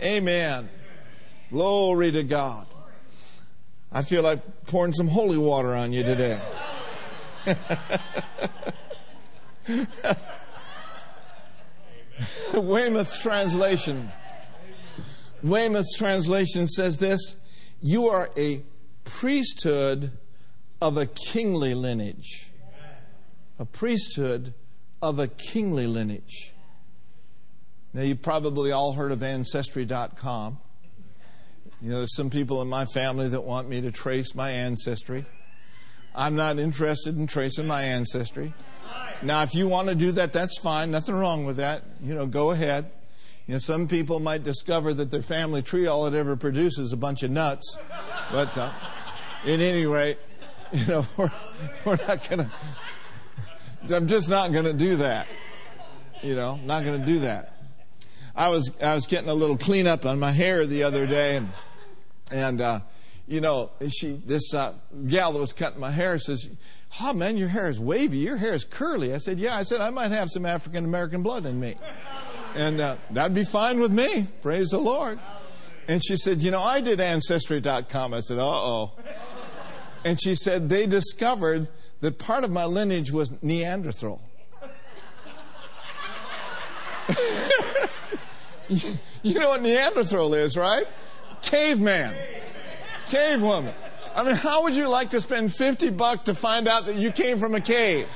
Amen. 0.02 0.70
Glory 1.52 2.12
to 2.12 2.24
God. 2.24 2.68
I 3.98 4.04
feel 4.04 4.22
like 4.22 4.68
pouring 4.68 4.94
some 4.94 5.08
holy 5.08 5.40
water 5.40 5.74
on 5.74 5.92
you 5.92 6.04
today. 6.04 6.40
Weymouth's 12.54 13.20
translation. 13.20 14.12
Weymouth's 15.42 15.98
translation 15.98 16.68
says 16.68 17.00
this 17.00 17.38
You 17.82 18.08
are 18.10 18.30
a 18.38 18.62
priesthood 19.04 20.12
of 20.80 20.96
a 20.98 21.08
kingly 21.08 21.74
lineage. 21.74 22.52
A 23.58 23.66
priesthood 23.66 24.54
of 25.02 25.18
a 25.18 25.28
kingly 25.28 25.88
lineage. 25.88 26.54
Now, 27.96 28.04
you've 28.04 28.22
probably 28.22 28.72
all 28.72 28.94
heard 28.94 29.12
of 29.12 29.24
Ancestry.com. 29.24 30.60
You 31.82 31.92
know, 31.92 31.98
there's 31.98 32.16
some 32.16 32.32
people 32.32 32.62
in 32.64 32.68
my 32.68 32.86
family 32.86 33.30
that 33.30 33.42
want 33.42 33.70
me 33.70 33.82
to 33.82 33.92
trace 33.92 34.34
my 34.34 34.50
ancestry. 34.50 35.26
I'm 36.16 36.36
not 36.36 36.58
interested 36.58 37.16
in 37.18 37.28
tracing 37.28 37.68
my 37.68 37.84
ancestry. 37.84 38.54
Now, 39.22 39.44
if 39.44 39.54
you 39.54 39.68
want 39.68 39.88
to 39.90 39.96
do 39.96 40.12
that, 40.14 40.34
that's 40.34 40.58
fine. 40.60 40.90
Nothing 40.90 41.16
wrong 41.16 41.46
with 41.46 41.58
that. 41.58 41.84
You 42.02 42.16
know, 42.16 42.26
go 42.26 42.50
ahead. 42.50 42.90
You 43.46 43.54
know, 43.54 43.60
some 43.60 43.88
people 43.88 44.20
might 44.20 44.44
discover 44.44 44.94
that 44.96 45.12
their 45.12 45.22
family 45.22 45.62
tree, 45.62 45.86
all 45.86 46.08
it 46.08 46.16
ever 46.16 46.36
produces 46.36 46.88
is 46.88 46.94
a 46.94 46.98
bunch 46.98 47.22
of 47.22 47.30
nuts. 47.30 47.78
But 48.32 48.58
uh, 48.58 48.72
at 49.44 49.50
any 49.60 49.86
rate, 49.86 50.18
you 50.72 50.86
know, 50.88 51.06
we're, 51.16 51.32
we're 51.86 51.98
not 52.08 52.28
going 52.28 52.50
to, 52.50 53.96
I'm 53.96 54.08
just 54.08 54.30
not 54.30 54.52
going 54.52 54.66
to 54.66 54.74
do 54.74 54.98
that. 54.98 55.28
You 56.24 56.36
know, 56.36 56.60
not 56.66 56.84
going 56.84 57.00
to 57.00 57.06
do 57.06 57.20
that. 57.20 57.54
I 58.36 58.50
was, 58.50 58.72
I 58.82 58.96
was 58.96 59.06
getting 59.06 59.30
a 59.30 59.34
little 59.34 59.58
cleanup 59.58 60.06
on 60.06 60.20
my 60.20 60.32
hair 60.32 60.66
the 60.66 60.84
other 60.84 61.06
day 61.06 61.38
and 61.38 61.50
and, 62.32 62.62
uh, 62.62 62.80
you 63.28 63.42
know, 63.42 63.72
she, 63.90 64.14
this 64.14 64.54
uh, 64.54 64.74
gal 65.08 65.34
that 65.34 65.40
was 65.40 65.54
cutting 65.54 65.80
my 65.80 65.92
hair 65.92 66.18
says, 66.18 66.50
Oh 67.02 67.14
man, 67.14 67.38
your 67.38 67.50
hair 67.50 67.70
is 67.70 67.80
wavy. 67.80 68.18
Your 68.20 68.38
hair 68.38 68.54
is 68.54 68.64
curly. 68.64 69.14
I 69.14 69.18
said, 69.18 69.40
Yeah. 69.40 69.56
I 69.56 69.64
said, 69.64 69.82
I 69.82 69.90
might 69.90 70.12
have 70.12 70.30
some 70.30 70.46
African 70.46 70.86
American 70.86 71.24
blood 71.24 71.46
in 71.46 71.60
me. 71.60 71.76
And 72.56 72.80
uh, 72.80 72.96
that'd 73.12 73.36
be 73.36 73.44
fine 73.44 73.80
with 73.80 73.92
me. 73.92 74.28
Praise 74.42 74.70
the 74.70 74.80
Lord. 74.80 75.20
And 75.88 76.04
she 76.04 76.16
said, 76.16 76.42
You 76.42 76.52
know, 76.52 76.64
I 76.64 76.82
did 76.82 77.00
Ancestry.com. 77.00 78.14
I 78.14 78.22
said, 78.22 78.40
Uh 78.40 78.46
oh. 78.46 78.92
And 80.06 80.20
she 80.22 80.36
said, 80.36 80.70
They 80.70 80.88
discovered 80.88 81.70
that 82.00 82.18
part 82.18 82.44
of 82.44 82.52
my 82.52 82.66
lineage 82.66 83.12
was 83.12 83.32
Neanderthal. 83.42 84.22
you 88.70 89.40
know 89.40 89.50
what 89.50 89.62
Neanderthal 89.62 90.34
is, 90.34 90.58
right? 90.58 90.88
Caveman. 91.42 92.16
Cave 93.08 93.42
woman. 93.42 93.74
I 94.16 94.24
mean, 94.24 94.36
how 94.36 94.64
would 94.64 94.76
you 94.76 94.88
like 94.88 95.12
to 95.12 95.22
spend 95.22 95.54
50 95.54 95.92
bucks 95.92 96.24
to 96.24 96.34
find 96.34 96.68
out 96.68 96.88
that 96.88 96.96
you 96.96 97.12
came 97.12 97.38
from 97.38 97.54
a 97.56 97.62
cave? 97.62 98.10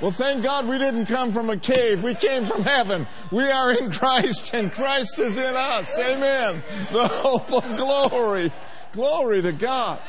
Well, 0.00 0.12
thank 0.12 0.44
God 0.44 0.68
we 0.68 0.78
didn't 0.78 1.06
come 1.06 1.32
from 1.32 1.50
a 1.50 1.56
cave. 1.56 2.04
We 2.04 2.14
came 2.14 2.46
from 2.46 2.62
heaven. 2.62 3.06
We 3.32 3.50
are 3.50 3.72
in 3.72 3.90
Christ 3.90 4.54
and 4.54 4.72
Christ 4.72 5.18
is 5.18 5.36
in 5.38 5.54
us. 5.56 5.98
Amen. 5.98 6.62
The 6.92 7.08
hope 7.08 7.52
of 7.52 7.76
glory. 7.76 8.52
Glory 8.92 9.42
to 9.42 9.52
God. 9.52 10.00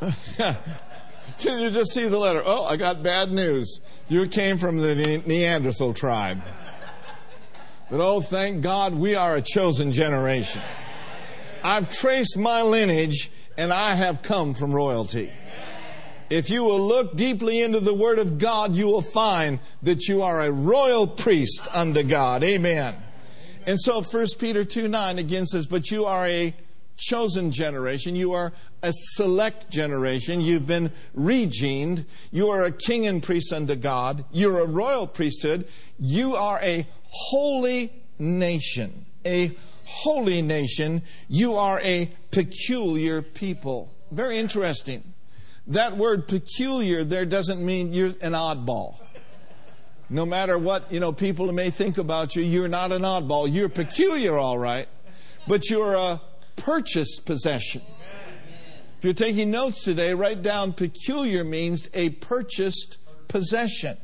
Can 1.38 1.58
you 1.58 1.70
just 1.70 1.92
see 1.92 2.08
the 2.08 2.18
letter? 2.18 2.42
Oh, 2.44 2.64
I 2.64 2.76
got 2.76 3.02
bad 3.02 3.32
news. 3.32 3.80
You 4.08 4.26
came 4.28 4.56
from 4.56 4.78
the 4.78 5.22
Neanderthal 5.26 5.94
tribe. 5.94 6.40
But 7.90 8.00
oh, 8.00 8.20
thank 8.20 8.62
God 8.62 8.94
we 8.94 9.14
are 9.14 9.36
a 9.36 9.42
chosen 9.42 9.92
generation. 9.92 10.60
I've 11.64 11.88
traced 11.88 12.36
my 12.36 12.62
lineage 12.62 13.30
and 13.56 13.72
I 13.72 13.94
have 13.94 14.22
come 14.22 14.52
from 14.54 14.72
royalty. 14.72 15.32
If 16.28 16.50
you 16.50 16.62
will 16.62 16.80
look 16.80 17.16
deeply 17.16 17.62
into 17.62 17.80
the 17.80 17.94
Word 17.94 18.18
of 18.18 18.38
God, 18.38 18.74
you 18.74 18.86
will 18.86 19.02
find 19.02 19.58
that 19.82 20.06
you 20.06 20.22
are 20.22 20.42
a 20.42 20.52
royal 20.52 21.06
priest 21.06 21.66
unto 21.72 22.02
God. 22.02 22.44
Amen. 22.44 22.94
And 23.66 23.80
so 23.80 24.02
1 24.02 24.26
Peter 24.38 24.64
2 24.64 24.88
9 24.88 25.18
again 25.18 25.46
says, 25.46 25.66
But 25.66 25.90
you 25.90 26.04
are 26.04 26.26
a 26.26 26.54
chosen 26.98 27.52
generation. 27.52 28.16
You 28.16 28.32
are 28.32 28.52
a 28.82 28.92
select 28.92 29.70
generation. 29.70 30.40
You've 30.40 30.66
been 30.66 30.90
regened. 31.16 32.04
You 32.30 32.50
are 32.50 32.64
a 32.64 32.72
king 32.72 33.06
and 33.06 33.22
priest 33.22 33.52
unto 33.52 33.76
God. 33.76 34.24
You're 34.30 34.60
a 34.60 34.66
royal 34.66 35.06
priesthood. 35.06 35.66
You 35.98 36.34
are 36.36 36.60
a 36.60 36.86
holy 37.08 37.92
nation. 38.18 39.04
A 39.24 39.56
holy 39.84 40.42
nation. 40.42 41.02
You 41.28 41.54
are 41.54 41.80
a 41.80 42.10
peculiar 42.30 43.22
people. 43.22 43.94
Very 44.10 44.38
interesting. 44.38 45.14
That 45.66 45.96
word 45.96 46.28
peculiar 46.28 47.04
there 47.04 47.26
doesn't 47.26 47.64
mean 47.64 47.92
you're 47.92 48.14
an 48.22 48.32
oddball. 48.32 48.96
No 50.10 50.24
matter 50.24 50.58
what, 50.58 50.90
you 50.90 51.00
know, 51.00 51.12
people 51.12 51.52
may 51.52 51.68
think 51.68 51.98
about 51.98 52.34
you, 52.34 52.42
you're 52.42 52.68
not 52.68 52.92
an 52.92 53.02
oddball. 53.02 53.52
You're 53.52 53.68
peculiar, 53.68 54.38
all 54.38 54.58
right. 54.58 54.88
But 55.46 55.68
you're 55.68 55.94
a 55.94 56.20
purchased 56.56 57.26
possession. 57.26 57.82
If 58.98 59.04
you're 59.04 59.12
taking 59.14 59.50
notes 59.50 59.84
today, 59.84 60.14
write 60.14 60.42
down 60.42 60.72
peculiar 60.72 61.44
means 61.44 61.88
a 61.92 62.10
purchased 62.10 62.98
possession. 63.28 63.98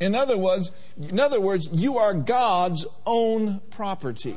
In 0.00 0.14
other 0.14 0.36
words, 0.36 0.70
in 0.98 1.18
other 1.18 1.40
words, 1.40 1.68
you 1.72 1.98
are 1.98 2.12
God's 2.14 2.86
own 3.06 3.60
property. 3.70 4.36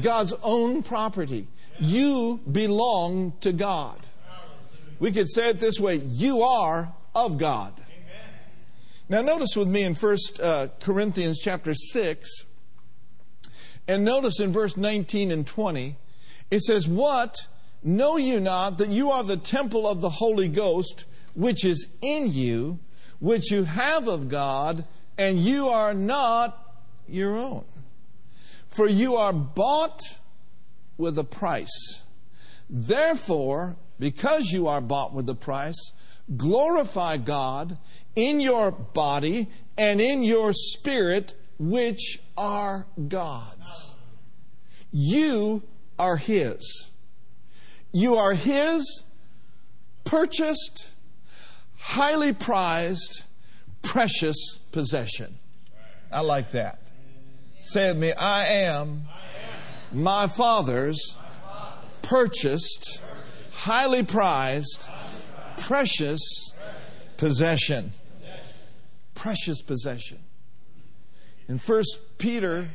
God's 0.00 0.34
own 0.42 0.82
property. 0.82 1.48
You 1.78 2.40
belong 2.50 3.32
to 3.40 3.52
God. 3.52 4.00
We 4.98 5.12
could 5.12 5.28
say 5.28 5.50
it 5.50 5.58
this 5.58 5.78
way 5.78 5.96
you 5.96 6.42
are 6.42 6.92
of 7.14 7.38
God. 7.38 7.74
Now, 9.08 9.22
notice 9.22 9.54
with 9.56 9.68
me 9.68 9.82
in 9.82 9.94
1 9.94 10.16
uh, 10.42 10.66
Corinthians 10.80 11.38
chapter 11.40 11.74
6, 11.74 12.44
and 13.86 14.04
notice 14.04 14.40
in 14.40 14.52
verse 14.52 14.76
19 14.76 15.30
and 15.30 15.46
20, 15.46 15.96
it 16.50 16.62
says, 16.62 16.88
What? 16.88 17.36
Know 17.84 18.16
you 18.16 18.40
not 18.40 18.78
that 18.78 18.88
you 18.88 19.12
are 19.12 19.22
the 19.22 19.36
temple 19.36 19.86
of 19.86 20.00
the 20.00 20.10
Holy 20.10 20.48
Ghost, 20.48 21.04
which 21.34 21.64
is 21.64 21.88
in 22.02 22.32
you, 22.32 22.80
which 23.20 23.50
you 23.50 23.64
have 23.64 24.08
of 24.08 24.28
God, 24.28 24.84
and 25.18 25.38
you 25.38 25.68
are 25.68 25.94
not 25.94 26.74
your 27.08 27.36
own? 27.36 27.64
For 28.68 28.88
you 28.88 29.16
are 29.16 29.32
bought 29.32 30.00
with 30.98 31.18
a 31.18 31.24
price. 31.24 32.02
Therefore, 32.68 33.76
because 33.98 34.50
you 34.50 34.66
are 34.66 34.80
bought 34.80 35.14
with 35.14 35.28
a 35.28 35.34
price, 35.34 35.92
glorify 36.36 37.16
God 37.16 37.78
in 38.14 38.40
your 38.40 38.70
body 38.70 39.48
and 39.78 40.00
in 40.00 40.22
your 40.22 40.52
spirit, 40.52 41.34
which 41.58 42.18
are 42.36 42.86
God's. 43.08 43.94
You 44.90 45.62
are 45.98 46.16
His. 46.16 46.90
You 47.92 48.16
are 48.16 48.34
His 48.34 49.04
purchased, 50.04 50.90
highly 51.78 52.32
prized, 52.32 53.24
precious 53.82 54.58
possession. 54.72 55.38
I 56.10 56.20
like 56.20 56.52
that. 56.52 56.80
Say 57.60 57.88
with 57.88 57.98
me, 57.98 58.12
I 58.12 58.46
am 58.46 59.08
my 59.92 60.26
Father's 60.26 61.16
purchased, 62.02 63.00
highly 63.52 64.02
prized, 64.02 64.88
precious 65.56 66.52
possession. 67.16 67.92
Precious 69.14 69.62
possession. 69.62 70.18
In 71.48 71.58
1 71.58 71.84
Peter, 72.18 72.68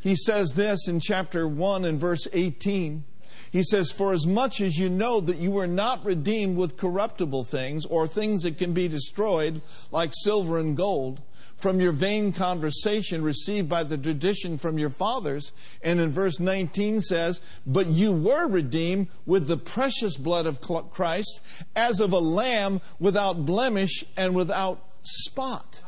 he 0.00 0.14
says 0.14 0.52
this 0.52 0.86
in 0.86 1.00
chapter 1.00 1.48
1 1.48 1.84
and 1.84 2.00
verse 2.00 2.28
18. 2.32 3.04
He 3.50 3.62
says, 3.62 3.90
For 3.90 4.12
as 4.12 4.26
much 4.26 4.60
as 4.60 4.76
you 4.76 4.88
know 4.88 5.20
that 5.20 5.38
you 5.38 5.50
were 5.50 5.66
not 5.66 6.04
redeemed 6.04 6.56
with 6.56 6.76
corruptible 6.76 7.44
things 7.44 7.86
or 7.86 8.06
things 8.06 8.42
that 8.42 8.58
can 8.58 8.72
be 8.72 8.88
destroyed, 8.88 9.62
like 9.90 10.10
silver 10.12 10.58
and 10.58 10.76
gold, 10.76 11.22
from 11.56 11.80
your 11.80 11.92
vain 11.92 12.32
conversation 12.32 13.22
received 13.22 13.68
by 13.68 13.82
the 13.82 13.98
tradition 13.98 14.58
from 14.58 14.78
your 14.78 14.90
fathers. 14.90 15.52
And 15.82 15.98
in 15.98 16.10
verse 16.10 16.38
19 16.38 17.00
says, 17.00 17.40
But 17.66 17.86
you 17.86 18.12
were 18.12 18.46
redeemed 18.46 19.08
with 19.26 19.48
the 19.48 19.56
precious 19.56 20.16
blood 20.16 20.46
of 20.46 20.60
Christ, 20.60 21.40
as 21.74 22.00
of 22.00 22.12
a 22.12 22.18
lamb 22.18 22.80
without 23.00 23.44
blemish 23.44 24.04
and 24.16 24.34
without 24.34 24.84
spot. 25.02 25.82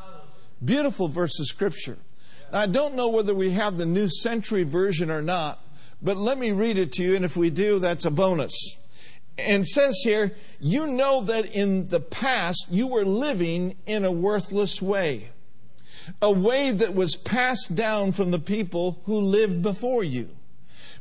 Beautiful 0.64 1.08
verse 1.08 1.38
of 1.38 1.46
scripture. 1.46 1.98
Now, 2.52 2.60
I 2.60 2.66
don't 2.66 2.96
know 2.96 3.08
whether 3.08 3.34
we 3.34 3.52
have 3.52 3.76
the 3.76 3.86
New 3.86 4.08
Century 4.08 4.64
Version 4.64 5.10
or 5.10 5.22
not, 5.22 5.60
but 6.02 6.16
let 6.16 6.38
me 6.38 6.52
read 6.52 6.78
it 6.78 6.92
to 6.94 7.02
you, 7.02 7.16
and 7.16 7.24
if 7.24 7.36
we 7.36 7.50
do, 7.50 7.78
that's 7.78 8.04
a 8.04 8.10
bonus. 8.10 8.76
And 9.38 9.66
says 9.66 10.00
here, 10.04 10.36
you 10.60 10.86
know 10.86 11.22
that 11.22 11.54
in 11.54 11.88
the 11.88 12.00
past 12.00 12.66
you 12.70 12.86
were 12.86 13.04
living 13.04 13.76
in 13.86 14.04
a 14.04 14.12
worthless 14.12 14.82
way 14.82 15.30
a 16.20 16.30
way 16.30 16.70
that 16.70 16.94
was 16.94 17.16
passed 17.16 17.74
down 17.74 18.12
from 18.12 18.30
the 18.30 18.38
people 18.38 19.00
who 19.04 19.18
lived 19.18 19.62
before 19.62 20.04
you. 20.04 20.28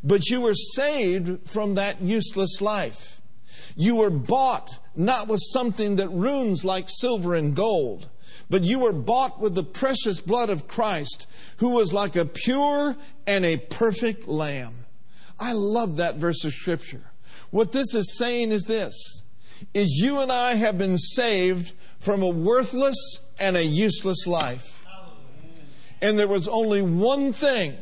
But 0.03 0.29
you 0.29 0.41
were 0.41 0.53
saved 0.53 1.49
from 1.49 1.75
that 1.75 2.01
useless 2.01 2.61
life. 2.61 3.21
You 3.75 3.95
were 3.95 4.09
bought 4.09 4.79
not 4.95 5.27
with 5.27 5.41
something 5.41 5.97
that 5.97 6.09
ruins 6.09 6.65
like 6.65 6.89
silver 6.89 7.35
and 7.35 7.55
gold, 7.55 8.09
but 8.49 8.63
you 8.63 8.79
were 8.79 8.93
bought 8.93 9.39
with 9.39 9.55
the 9.55 9.63
precious 9.63 10.21
blood 10.21 10.49
of 10.49 10.67
Christ, 10.67 11.27
who 11.57 11.69
was 11.69 11.93
like 11.93 12.15
a 12.15 12.25
pure 12.25 12.95
and 13.27 13.45
a 13.45 13.57
perfect 13.57 14.27
lamb. 14.27 14.73
I 15.39 15.53
love 15.53 15.98
that 15.98 16.15
verse 16.15 16.43
of 16.43 16.53
scripture. 16.53 17.12
What 17.51 17.72
this 17.72 17.96
is 17.96 18.17
saying 18.17 18.51
is 18.51 18.65
this 18.65 19.24
is 19.74 20.00
you 20.01 20.19
and 20.19 20.31
I 20.31 20.53
have 20.53 20.77
been 20.77 20.98
saved 20.98 21.74
from 22.00 22.22
a 22.22 22.29
worthless 22.29 23.19
and 23.39 23.58
a 23.58 23.63
useless 23.63 24.25
life. 24.25 24.86
And 26.01 26.17
there 26.17 26.27
was 26.27 26.48
only 26.48 26.81
one 26.81 27.34
thing 27.34 27.74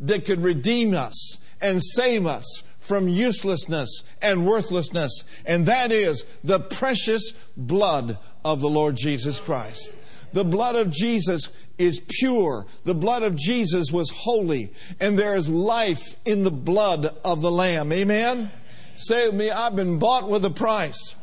that 0.00 0.24
could 0.24 0.42
redeem 0.42 0.94
us 0.94 1.38
and 1.60 1.82
save 1.82 2.26
us 2.26 2.62
from 2.78 3.08
uselessness 3.08 4.04
and 4.22 4.46
worthlessness, 4.46 5.24
and 5.44 5.66
that 5.66 5.90
is 5.90 6.24
the 6.44 6.60
precious 6.60 7.32
blood 7.56 8.18
of 8.44 8.60
the 8.60 8.70
Lord 8.70 8.96
Jesus 8.96 9.40
Christ. 9.40 9.96
The 10.36 10.44
blood 10.44 10.76
of 10.76 10.90
Jesus 10.90 11.50
is 11.78 11.98
pure. 11.98 12.66
The 12.84 12.94
blood 12.94 13.22
of 13.22 13.36
Jesus 13.36 13.90
was 13.90 14.10
holy, 14.10 14.70
and 15.00 15.18
there 15.18 15.34
is 15.34 15.48
life 15.48 16.14
in 16.26 16.44
the 16.44 16.50
blood 16.50 17.06
of 17.24 17.40
the 17.40 17.50
Lamb. 17.50 17.90
Amen? 17.90 18.50
Say 18.96 19.28
with 19.28 19.34
me, 19.34 19.50
I've 19.50 19.74
been 19.74 19.98
bought 19.98 20.28
with 20.28 20.44
a 20.44 20.50
price. 20.50 21.14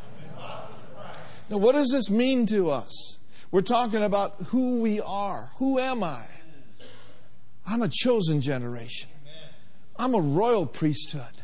Now, 1.48 1.58
what 1.58 1.74
does 1.74 1.91
this 1.91 2.10
mean 2.10 2.48
to 2.48 2.72
us? 2.72 3.20
We're 3.51 3.62
talking 3.62 4.01
about 4.01 4.34
who 4.48 4.82
we 4.82 5.00
are. 5.00 5.51
Who 5.58 5.77
am 5.77 6.03
I? 6.03 6.25
I'm 7.67 7.84
a 7.84 7.89
chosen 7.89 8.41
generation. 8.41 9.12
I'm 9.96 10.15
a 10.15 10.22
royal 10.22 10.65
priesthood. 10.65 11.43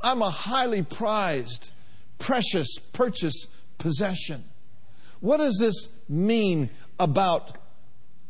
I'm 0.00 0.22
a 0.22 0.30
highly 0.30 0.84
prized, 0.84 1.72
precious, 2.20 2.68
purchased 2.92 3.48
possession. 3.78 4.44
What 5.20 5.38
does 5.38 5.58
this 5.60 5.88
mean 6.08 6.70
about 6.98 7.56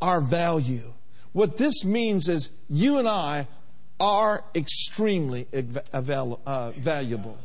our 0.01 0.21
value? 0.21 0.93
What 1.33 1.57
this 1.57 1.85
means 1.85 2.29
is 2.29 2.51
you 2.69 2.99
and 2.99 3.09
I 3.09 3.47
are 4.01 4.45
extremely 4.55 5.47
uh, 5.53 6.73
valuable. 6.77 7.39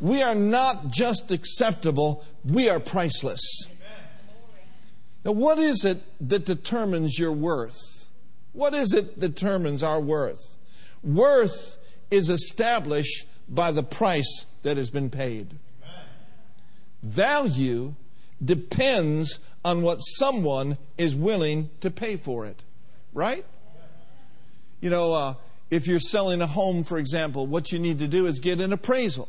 We 0.00 0.22
are 0.22 0.34
not 0.34 0.90
just 0.90 1.32
acceptable, 1.32 2.24
we 2.44 2.68
are 2.68 2.78
priceless. 2.78 3.66
Now, 5.24 5.32
what 5.32 5.58
is 5.58 5.84
it 5.84 6.00
that 6.28 6.44
determines 6.44 7.18
your 7.18 7.32
worth? 7.32 8.06
What 8.52 8.74
is 8.74 8.94
it 8.94 9.20
that 9.20 9.34
determines 9.34 9.82
our 9.82 10.00
worth? 10.00 10.56
Worth 11.02 11.78
is 12.10 12.30
established 12.30 13.26
by 13.48 13.72
the 13.72 13.82
price 13.82 14.46
that 14.62 14.76
has 14.76 14.90
been 14.90 15.10
paid. 15.10 15.58
Value 17.02 17.94
depends 18.44 19.40
on 19.64 19.82
what 19.82 19.98
someone 19.98 20.78
is 20.96 21.16
willing 21.16 21.70
to 21.80 21.90
pay 21.90 22.16
for 22.16 22.46
it, 22.46 22.62
right? 23.12 23.44
You 24.80 24.90
know, 24.90 25.12
uh, 25.12 25.34
if 25.70 25.86
you're 25.86 26.00
selling 26.00 26.40
a 26.40 26.46
home, 26.46 26.84
for 26.84 26.98
example, 26.98 27.46
what 27.46 27.72
you 27.72 27.78
need 27.78 27.98
to 27.98 28.08
do 28.08 28.26
is 28.26 28.38
get 28.38 28.60
an 28.60 28.72
appraisal. 28.72 29.28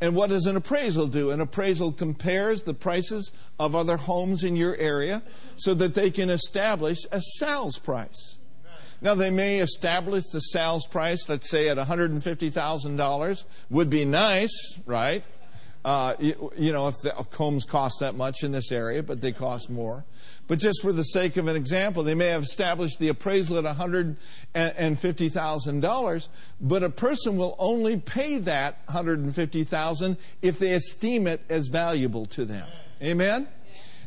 And 0.00 0.14
what 0.14 0.30
does 0.30 0.46
an 0.46 0.56
appraisal 0.56 1.06
do? 1.06 1.30
An 1.30 1.40
appraisal 1.40 1.92
compares 1.92 2.62
the 2.62 2.74
prices 2.74 3.30
of 3.58 3.74
other 3.74 3.96
homes 3.96 4.42
in 4.42 4.56
your 4.56 4.76
area 4.76 5.22
so 5.56 5.72
that 5.74 5.94
they 5.94 6.10
can 6.10 6.28
establish 6.30 6.98
a 7.12 7.20
sales 7.38 7.78
price. 7.78 8.36
Now, 9.00 9.14
they 9.14 9.30
may 9.30 9.60
establish 9.60 10.24
the 10.32 10.40
sales 10.40 10.86
price, 10.86 11.28
let's 11.28 11.50
say 11.50 11.68
at 11.68 11.76
$150,000, 11.76 13.44
would 13.70 13.90
be 13.90 14.04
nice, 14.04 14.78
right? 14.86 15.22
Uh, 15.84 16.14
you, 16.18 16.50
you, 16.56 16.72
know, 16.72 16.88
if 16.88 16.94
the 17.02 17.10
homes 17.36 17.66
cost 17.66 18.00
that 18.00 18.14
much 18.14 18.42
in 18.42 18.52
this 18.52 18.72
area, 18.72 19.02
but 19.02 19.20
they 19.20 19.32
cost 19.32 19.68
more. 19.68 20.06
But 20.46 20.58
just 20.58 20.80
for 20.80 20.92
the 20.92 21.02
sake 21.02 21.36
of 21.36 21.46
an 21.46 21.56
example, 21.56 22.02
they 22.02 22.14
may 22.14 22.28
have 22.28 22.42
established 22.42 22.98
the 22.98 23.08
appraisal 23.08 23.58
at 23.58 23.64
$150,000, 23.64 26.28
but 26.60 26.82
a 26.82 26.90
person 26.90 27.36
will 27.36 27.54
only 27.58 27.98
pay 27.98 28.38
that 28.38 28.78
150,000 28.86 30.16
if 30.40 30.58
they 30.58 30.72
esteem 30.72 31.26
it 31.26 31.42
as 31.50 31.68
valuable 31.68 32.24
to 32.26 32.46
them. 32.46 32.66
Amen? 33.02 33.48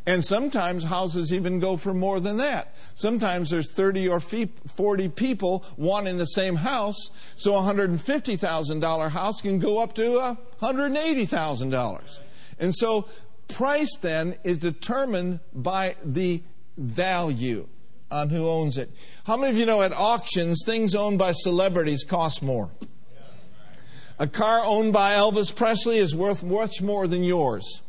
And 0.07 0.23
sometimes 0.23 0.85
houses 0.85 1.33
even 1.33 1.59
go 1.59 1.75
for 1.75 1.93
more 1.93 2.21
than 2.21 2.37
that. 2.37 2.73
Sometimes 2.93 3.49
there's 3.49 3.69
30 3.69 4.07
or 4.07 4.21
40 4.21 5.09
people 5.09 5.65
wanting 5.75 6.17
the 6.17 6.25
same 6.25 6.55
house, 6.55 7.09
so 7.35 7.55
a 7.55 7.61
$150,000 7.61 9.09
house 9.11 9.41
can 9.41 9.59
go 9.59 9.79
up 9.79 9.93
to 9.95 10.37
$180,000. 10.61 12.19
And 12.57 12.73
so 12.73 13.09
price 13.49 13.97
then 13.97 14.37
is 14.45 14.59
determined 14.59 15.41
by 15.53 15.97
the 16.01 16.41
value 16.77 17.67
on 18.09 18.29
who 18.29 18.47
owns 18.47 18.77
it. 18.77 18.89
How 19.25 19.35
many 19.35 19.51
of 19.51 19.57
you 19.57 19.65
know 19.65 19.81
at 19.81 19.91
auctions, 19.91 20.63
things 20.65 20.95
owned 20.95 21.19
by 21.19 21.33
celebrities 21.33 22.05
cost 22.05 22.41
more? 22.41 22.71
A 24.19 24.27
car 24.27 24.63
owned 24.63 24.93
by 24.93 25.15
Elvis 25.15 25.53
Presley 25.53 25.97
is 25.97 26.15
worth 26.15 26.45
much 26.45 26.81
more 26.81 27.07
than 27.07 27.25
yours 27.25 27.83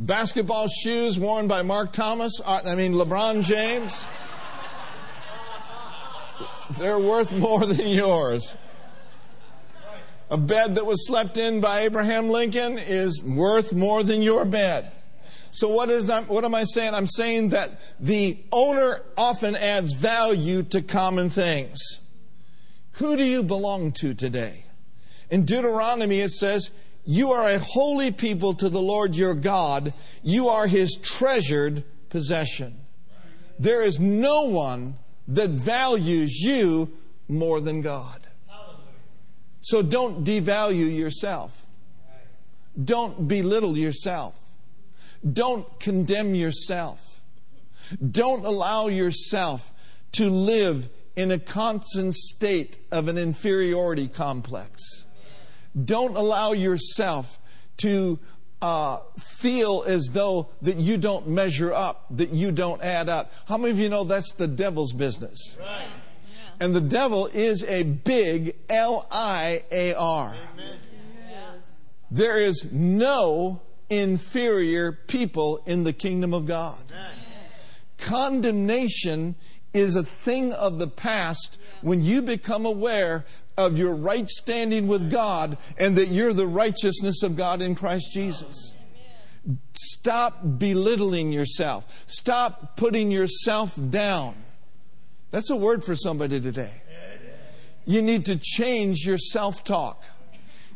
basketball 0.00 0.66
shoes 0.66 1.18
worn 1.18 1.46
by 1.46 1.62
Mark 1.62 1.92
Thomas, 1.92 2.40
uh, 2.44 2.62
I 2.64 2.74
mean 2.74 2.94
LeBron 2.94 3.44
James, 3.44 4.06
they're 6.78 6.98
worth 6.98 7.30
more 7.30 7.66
than 7.66 7.86
yours. 7.86 8.56
A 10.30 10.38
bed 10.38 10.76
that 10.76 10.86
was 10.86 11.06
slept 11.06 11.36
in 11.36 11.60
by 11.60 11.80
Abraham 11.80 12.28
Lincoln 12.28 12.78
is 12.78 13.22
worth 13.22 13.72
more 13.72 14.02
than 14.02 14.22
your 14.22 14.44
bed. 14.44 14.90
So 15.50 15.68
what 15.68 15.90
is 15.90 16.08
what 16.28 16.44
am 16.44 16.54
I 16.54 16.62
saying? 16.64 16.94
I'm 16.94 17.08
saying 17.08 17.50
that 17.50 17.80
the 17.98 18.38
owner 18.52 19.02
often 19.16 19.56
adds 19.56 19.92
value 19.92 20.62
to 20.64 20.80
common 20.80 21.28
things. 21.28 21.78
Who 22.92 23.16
do 23.16 23.24
you 23.24 23.42
belong 23.42 23.92
to 23.92 24.14
today? 24.14 24.64
In 25.28 25.44
Deuteronomy 25.44 26.20
it 26.20 26.30
says, 26.30 26.70
you 27.10 27.32
are 27.32 27.48
a 27.48 27.58
holy 27.58 28.12
people 28.12 28.54
to 28.54 28.68
the 28.68 28.80
Lord 28.80 29.16
your 29.16 29.34
God. 29.34 29.92
You 30.22 30.48
are 30.48 30.68
his 30.68 30.96
treasured 31.02 31.82
possession. 32.08 32.82
There 33.58 33.82
is 33.82 33.98
no 33.98 34.42
one 34.42 34.94
that 35.26 35.50
values 35.50 36.38
you 36.40 36.92
more 37.26 37.60
than 37.60 37.82
God. 37.82 38.28
So 39.60 39.82
don't 39.82 40.22
devalue 40.22 40.96
yourself. 40.96 41.66
Don't 42.80 43.26
belittle 43.26 43.76
yourself. 43.76 44.36
Don't 45.32 45.66
condemn 45.80 46.36
yourself. 46.36 47.20
Don't 48.08 48.44
allow 48.44 48.86
yourself 48.86 49.72
to 50.12 50.30
live 50.30 50.88
in 51.16 51.32
a 51.32 51.40
constant 51.40 52.14
state 52.14 52.78
of 52.92 53.08
an 53.08 53.18
inferiority 53.18 54.06
complex. 54.06 55.06
Don't 55.84 56.16
allow 56.16 56.52
yourself 56.52 57.38
to 57.78 58.18
uh, 58.62 58.98
feel 59.18 59.84
as 59.86 60.10
though 60.12 60.48
that 60.62 60.76
you 60.76 60.98
don't 60.98 61.28
measure 61.28 61.72
up, 61.72 62.06
that 62.10 62.30
you 62.30 62.52
don't 62.52 62.82
add 62.82 63.08
up. 63.08 63.32
How 63.46 63.56
many 63.56 63.70
of 63.70 63.78
you 63.78 63.88
know 63.88 64.04
that's 64.04 64.32
the 64.32 64.46
devil's 64.48 64.92
business? 64.92 65.56
Right. 65.58 65.88
And 66.58 66.74
the 66.74 66.80
devil 66.80 67.26
is 67.26 67.64
a 67.64 67.84
big 67.84 68.54
L 68.68 69.06
I 69.10 69.64
A 69.70 69.94
R. 69.94 70.34
There 72.10 72.38
is 72.38 72.66
no 72.70 73.62
inferior 73.88 74.92
people 74.92 75.62
in 75.64 75.84
the 75.84 75.92
kingdom 75.92 76.34
of 76.34 76.46
God. 76.46 76.76
Condemnation 77.96 79.36
is 79.72 79.94
a 79.94 80.02
thing 80.02 80.52
of 80.52 80.78
the 80.78 80.88
past 80.88 81.58
when 81.80 82.02
you 82.02 82.20
become 82.20 82.66
aware 82.66 83.24
of 83.60 83.78
your 83.78 83.94
right 83.94 84.28
standing 84.28 84.86
with 84.88 85.10
God 85.10 85.58
and 85.78 85.96
that 85.96 86.08
you're 86.08 86.32
the 86.32 86.46
righteousness 86.46 87.22
of 87.22 87.36
God 87.36 87.62
in 87.62 87.74
Christ 87.74 88.12
Jesus. 88.12 88.72
Stop 89.74 90.58
belittling 90.58 91.32
yourself. 91.32 92.04
Stop 92.06 92.76
putting 92.76 93.10
yourself 93.10 93.78
down. 93.90 94.34
That's 95.30 95.50
a 95.50 95.56
word 95.56 95.84
for 95.84 95.96
somebody 95.96 96.40
today. 96.40 96.82
You 97.86 98.02
need 98.02 98.26
to 98.26 98.36
change 98.36 99.06
your 99.06 99.18
self 99.18 99.64
talk. 99.64 100.04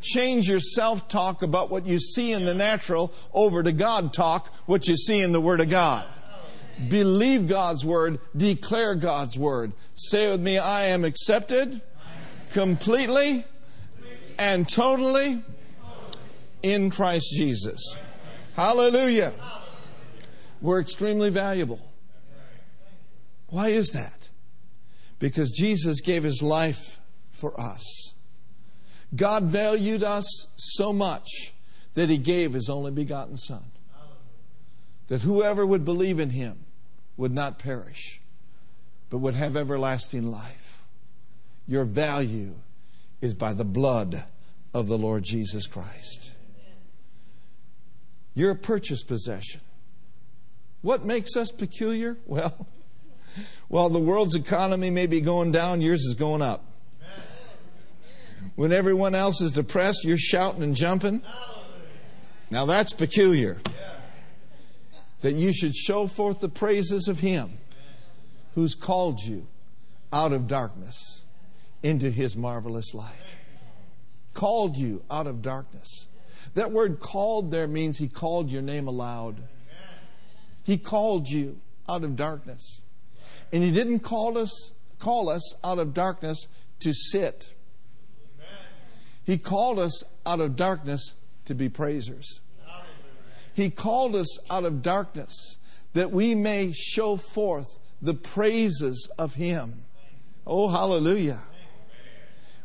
Change 0.00 0.48
your 0.48 0.60
self 0.60 1.08
talk 1.08 1.42
about 1.42 1.70
what 1.70 1.86
you 1.86 1.98
see 1.98 2.32
in 2.32 2.44
the 2.44 2.54
natural 2.54 3.12
over 3.32 3.62
to 3.62 3.72
God 3.72 4.12
talk, 4.12 4.52
what 4.66 4.86
you 4.86 4.96
see 4.96 5.20
in 5.20 5.32
the 5.32 5.40
Word 5.40 5.60
of 5.60 5.68
God. 5.68 6.06
Believe 6.88 7.48
God's 7.48 7.84
Word, 7.84 8.18
declare 8.36 8.94
God's 8.94 9.38
Word. 9.38 9.72
Say 9.94 10.30
with 10.30 10.40
me, 10.40 10.58
I 10.58 10.86
am 10.86 11.04
accepted 11.04 11.80
completely 12.54 13.44
and 14.38 14.68
totally 14.68 15.42
in 16.62 16.88
Christ 16.88 17.26
Jesus. 17.36 17.98
Hallelujah. 18.54 19.32
We're 20.60 20.80
extremely 20.80 21.30
valuable. 21.30 21.80
Why 23.48 23.68
is 23.68 23.90
that? 23.90 24.30
Because 25.18 25.50
Jesus 25.50 26.00
gave 26.00 26.22
his 26.22 26.42
life 26.42 27.00
for 27.32 27.60
us. 27.60 28.14
God 29.16 29.44
valued 29.44 30.04
us 30.04 30.46
so 30.54 30.92
much 30.92 31.52
that 31.94 32.08
he 32.08 32.18
gave 32.18 32.52
his 32.52 32.70
only 32.70 32.92
begotten 32.92 33.36
Son. 33.36 33.64
That 35.08 35.22
whoever 35.22 35.66
would 35.66 35.84
believe 35.84 36.20
in 36.20 36.30
him 36.30 36.64
would 37.16 37.32
not 37.32 37.58
perish, 37.58 38.20
but 39.10 39.18
would 39.18 39.34
have 39.34 39.56
everlasting 39.56 40.30
life. 40.30 40.63
Your 41.66 41.84
value 41.84 42.54
is 43.20 43.34
by 43.34 43.52
the 43.52 43.64
blood 43.64 44.24
of 44.74 44.88
the 44.88 44.98
Lord 44.98 45.22
Jesus 45.22 45.66
Christ. 45.66 46.32
You're 48.34 48.50
a 48.50 48.56
purchased 48.56 49.06
possession. 49.08 49.60
What 50.82 51.04
makes 51.04 51.36
us 51.36 51.50
peculiar? 51.50 52.16
Well, 52.26 52.66
while 53.66 53.88
the 53.88 53.98
world's 53.98 54.36
economy 54.36 54.90
may 54.90 55.06
be 55.06 55.20
going 55.20 55.50
down, 55.50 55.80
yours 55.80 56.02
is 56.02 56.14
going 56.14 56.40
up. 56.40 56.64
When 58.54 58.70
everyone 58.70 59.16
else 59.16 59.40
is 59.40 59.50
depressed, 59.50 60.04
you're 60.04 60.16
shouting 60.16 60.62
and 60.62 60.76
jumping. 60.76 61.20
Now 62.50 62.66
that's 62.66 62.92
peculiar. 62.92 63.60
That 65.22 65.32
you 65.32 65.52
should 65.52 65.74
show 65.74 66.06
forth 66.06 66.38
the 66.38 66.48
praises 66.48 67.08
of 67.08 67.18
Him 67.18 67.58
who's 68.54 68.76
called 68.76 69.20
you 69.20 69.48
out 70.12 70.32
of 70.32 70.46
darkness 70.46 71.23
into 71.84 72.10
His 72.10 72.36
marvelous 72.36 72.94
light. 72.94 73.12
Called 74.32 74.76
you 74.76 75.04
out 75.10 75.28
of 75.28 75.42
darkness. 75.42 76.08
That 76.54 76.72
word 76.72 76.98
called 76.98 77.50
there 77.50 77.68
means 77.68 77.98
He 77.98 78.08
called 78.08 78.50
your 78.50 78.62
name 78.62 78.88
aloud. 78.88 79.42
He 80.64 80.78
called 80.78 81.28
you 81.28 81.60
out 81.86 82.02
of 82.02 82.16
darkness. 82.16 82.80
And 83.52 83.62
He 83.62 83.70
didn't 83.70 84.00
call 84.00 84.38
us, 84.38 84.72
call 84.98 85.28
us 85.28 85.54
out 85.62 85.78
of 85.78 85.92
darkness 85.92 86.48
to 86.80 86.92
sit. 86.92 87.52
He 89.24 89.36
called 89.36 89.78
us 89.78 90.02
out 90.26 90.40
of 90.40 90.56
darkness 90.56 91.14
to 91.44 91.54
be 91.54 91.68
praisers. 91.68 92.40
He 93.54 93.70
called 93.70 94.16
us 94.16 94.38
out 94.50 94.64
of 94.64 94.82
darkness 94.82 95.58
that 95.92 96.10
we 96.10 96.34
may 96.34 96.72
show 96.72 97.16
forth 97.16 97.78
the 98.00 98.14
praises 98.14 99.08
of 99.18 99.34
Him. 99.34 99.84
Oh, 100.46 100.68
hallelujah. 100.68 101.40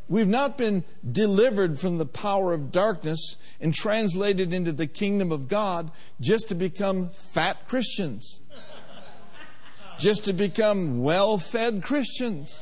We've 0.09 0.27
not 0.27 0.57
been 0.57 0.83
delivered 1.09 1.79
from 1.79 1.99
the 1.99 2.05
power 2.05 2.51
of 2.51 2.71
darkness 2.71 3.37
and 3.61 3.73
translated 3.73 4.53
into 4.53 4.71
the 4.71 4.87
kingdom 4.87 5.31
of 5.31 5.47
God 5.47 5.91
just 6.19 6.49
to 6.49 6.55
become 6.55 7.09
fat 7.09 7.67
Christians, 7.67 8.39
just 9.99 10.25
to 10.25 10.33
become 10.33 11.03
well 11.03 11.37
fed 11.37 11.83
Christians 11.83 12.61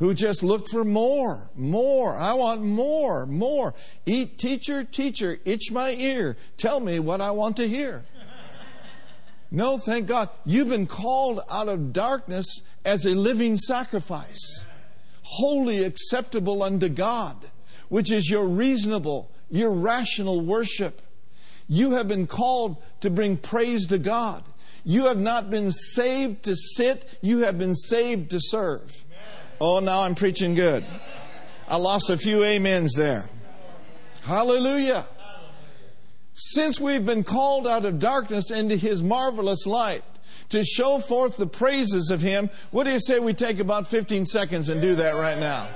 who 0.00 0.14
just 0.14 0.42
look 0.42 0.66
for 0.66 0.82
more, 0.82 1.50
more. 1.54 2.16
I 2.16 2.32
want 2.32 2.62
more, 2.62 3.26
more. 3.26 3.74
Eat, 4.06 4.38
teacher, 4.38 4.82
teacher, 4.82 5.38
itch 5.44 5.70
my 5.70 5.90
ear. 5.90 6.38
Tell 6.56 6.80
me 6.80 6.98
what 6.98 7.20
I 7.20 7.30
want 7.30 7.58
to 7.58 7.68
hear. 7.68 8.06
No, 9.50 9.76
thank 9.78 10.06
God. 10.06 10.30
You've 10.46 10.70
been 10.70 10.86
called 10.86 11.40
out 11.50 11.68
of 11.68 11.92
darkness 11.92 12.62
as 12.84 13.04
a 13.04 13.10
living 13.10 13.58
sacrifice, 13.58 14.64
wholly 15.30 15.84
acceptable 15.84 16.60
unto 16.60 16.88
God, 16.88 17.36
which 17.88 18.10
is 18.10 18.28
your 18.28 18.48
reasonable, 18.48 19.30
your 19.48 19.70
rational 19.70 20.40
worship. 20.40 21.00
You 21.68 21.92
have 21.92 22.08
been 22.08 22.26
called 22.26 22.82
to 23.00 23.10
bring 23.10 23.36
praise 23.36 23.86
to 23.88 23.98
God. 23.98 24.42
You 24.84 25.06
have 25.06 25.20
not 25.20 25.48
been 25.48 25.70
saved 25.70 26.42
to 26.44 26.56
sit, 26.56 27.18
you 27.22 27.38
have 27.38 27.58
been 27.58 27.76
saved 27.76 28.30
to 28.30 28.40
serve. 28.40 29.04
Oh, 29.60 29.78
now 29.78 30.02
I'm 30.02 30.16
preaching 30.16 30.54
good. 30.54 30.84
I 31.68 31.76
lost 31.76 32.10
a 32.10 32.16
few 32.18 32.42
amens 32.44 32.94
there. 32.94 33.28
Hallelujah. 34.22 35.06
Since 36.32 36.80
we've 36.80 37.06
been 37.06 37.22
called 37.22 37.68
out 37.68 37.84
of 37.84 38.00
darkness 38.00 38.50
into 38.50 38.74
His 38.74 39.00
marvelous 39.00 39.64
light 39.64 40.02
to 40.50 40.62
show 40.64 40.98
forth 40.98 41.36
the 41.36 41.46
praises 41.46 42.10
of 42.10 42.20
Him, 42.20 42.50
what 42.70 42.84
do 42.84 42.92
you 42.92 43.00
say 43.00 43.18
we 43.18 43.34
take 43.34 43.58
about 43.58 43.86
15 43.86 44.26
seconds 44.26 44.68
and 44.68 44.80
do 44.80 44.94
that 44.96 45.14
right 45.14 45.38
now? 45.38 45.68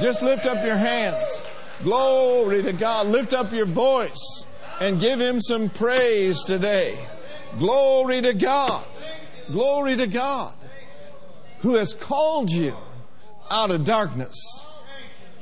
Just 0.00 0.22
lift 0.22 0.46
up 0.46 0.64
your 0.64 0.76
hands. 0.76 1.44
Glory 1.82 2.62
to 2.62 2.72
God. 2.72 3.08
Lift 3.08 3.32
up 3.32 3.52
your 3.52 3.66
voice 3.66 4.46
and 4.80 5.00
give 5.00 5.20
Him 5.20 5.40
some 5.40 5.68
praise 5.68 6.42
today. 6.44 6.98
Glory 7.58 8.20
to 8.22 8.32
God. 8.32 8.86
Glory 9.50 9.96
to 9.96 10.06
God 10.06 10.54
who 11.60 11.74
has 11.74 11.94
called 11.94 12.50
you 12.50 12.74
out 13.50 13.70
of 13.70 13.84
darkness 13.84 14.66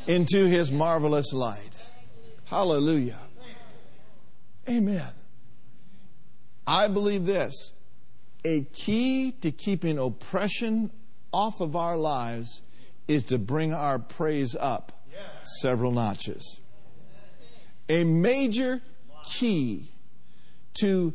into 0.06 0.46
his 0.46 0.72
marvelous 0.72 1.32
light. 1.32 1.88
Hallelujah. 2.46 3.18
Amen. 4.68 5.10
I 6.66 6.88
believe 6.88 7.24
this 7.24 7.72
a 8.44 8.62
key 8.72 9.32
to 9.40 9.50
keeping 9.50 9.98
oppression 9.98 10.90
off 11.32 11.60
of 11.60 11.76
our 11.76 11.96
lives 11.96 12.62
is 13.06 13.24
to 13.24 13.38
bring 13.38 13.72
our 13.72 13.98
praise 13.98 14.54
up 14.58 15.04
several 15.60 15.92
notches. 15.92 16.60
A 17.88 18.04
major 18.04 18.82
key 19.24 19.90
to 20.80 21.14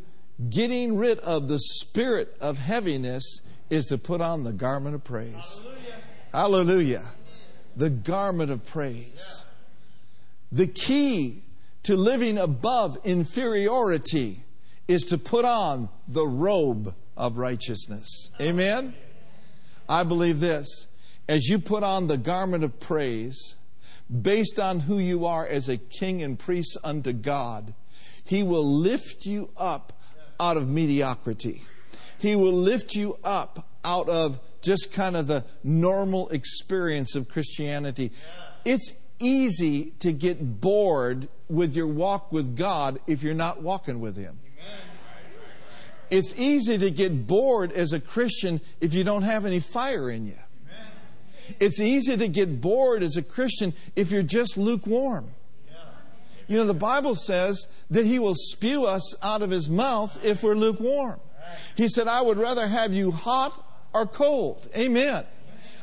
getting 0.49 0.97
rid 0.97 1.19
of 1.19 1.47
the 1.47 1.59
spirit 1.59 2.35
of 2.41 2.57
heaviness 2.57 3.39
is 3.69 3.85
to 3.85 3.97
put 3.97 4.21
on 4.21 4.43
the 4.43 4.51
garment 4.51 4.95
of 4.95 5.03
praise. 5.03 5.63
Hallelujah. 6.31 7.03
The 7.75 7.89
garment 7.89 8.51
of 8.51 8.65
praise. 8.65 9.45
The 10.51 10.67
key 10.67 11.43
to 11.83 11.95
living 11.95 12.37
above 12.37 12.97
inferiority 13.03 14.43
is 14.87 15.03
to 15.05 15.17
put 15.17 15.45
on 15.45 15.89
the 16.07 16.27
robe 16.27 16.95
of 17.15 17.37
righteousness. 17.37 18.29
Amen? 18.39 18.93
I 19.87 20.03
believe 20.03 20.39
this. 20.39 20.87
As 21.27 21.45
you 21.45 21.59
put 21.59 21.83
on 21.83 22.07
the 22.07 22.17
garment 22.17 22.63
of 22.63 22.79
praise, 22.79 23.55
based 24.21 24.59
on 24.59 24.81
who 24.81 24.99
you 24.99 25.25
are 25.25 25.47
as 25.47 25.69
a 25.69 25.77
king 25.77 26.21
and 26.21 26.37
priest 26.37 26.77
unto 26.83 27.13
God, 27.13 27.73
He 28.23 28.43
will 28.43 28.65
lift 28.65 29.25
you 29.25 29.49
up 29.57 29.93
out 30.39 30.57
of 30.57 30.67
mediocrity. 30.67 31.63
He 32.17 32.35
will 32.35 32.53
lift 32.53 32.95
you 32.95 33.17
up 33.23 33.67
out 33.83 34.09
of 34.09 34.39
just 34.61 34.93
kind 34.93 35.15
of 35.15 35.27
the 35.27 35.45
normal 35.63 36.29
experience 36.29 37.15
of 37.15 37.27
Christianity. 37.27 38.11
It's 38.63 38.93
easy 39.19 39.91
to 39.99 40.13
get 40.13 40.61
bored 40.61 41.27
with 41.49 41.75
your 41.75 41.87
walk 41.87 42.31
with 42.31 42.55
God 42.55 42.99
if 43.07 43.23
you're 43.23 43.33
not 43.33 43.61
walking 43.61 43.99
with 43.99 44.15
Him. 44.15 44.39
It's 46.13 46.35
easy 46.37 46.77
to 46.77 46.91
get 46.91 47.25
bored 47.25 47.71
as 47.71 47.91
a 47.91 47.99
Christian 47.99 48.61
if 48.79 48.93
you 48.93 49.03
don't 49.03 49.23
have 49.23 49.47
any 49.47 49.59
fire 49.59 50.11
in 50.11 50.27
you. 50.27 50.37
It's 51.59 51.79
easy 51.79 52.15
to 52.15 52.27
get 52.27 52.61
bored 52.61 53.01
as 53.01 53.17
a 53.17 53.23
Christian 53.23 53.73
if 53.95 54.11
you're 54.11 54.21
just 54.21 54.55
lukewarm. 54.55 55.31
You 56.47 56.57
know, 56.57 56.65
the 56.65 56.75
Bible 56.75 57.15
says 57.15 57.65
that 57.89 58.05
He 58.05 58.19
will 58.19 58.35
spew 58.35 58.85
us 58.85 59.15
out 59.23 59.41
of 59.41 59.49
His 59.49 59.71
mouth 59.71 60.23
if 60.23 60.43
we're 60.43 60.53
lukewarm. 60.53 61.19
He 61.75 61.87
said, 61.87 62.07
I 62.07 62.21
would 62.21 62.37
rather 62.37 62.67
have 62.67 62.93
you 62.93 63.09
hot 63.09 63.65
or 63.91 64.05
cold. 64.05 64.69
Amen. 64.77 65.25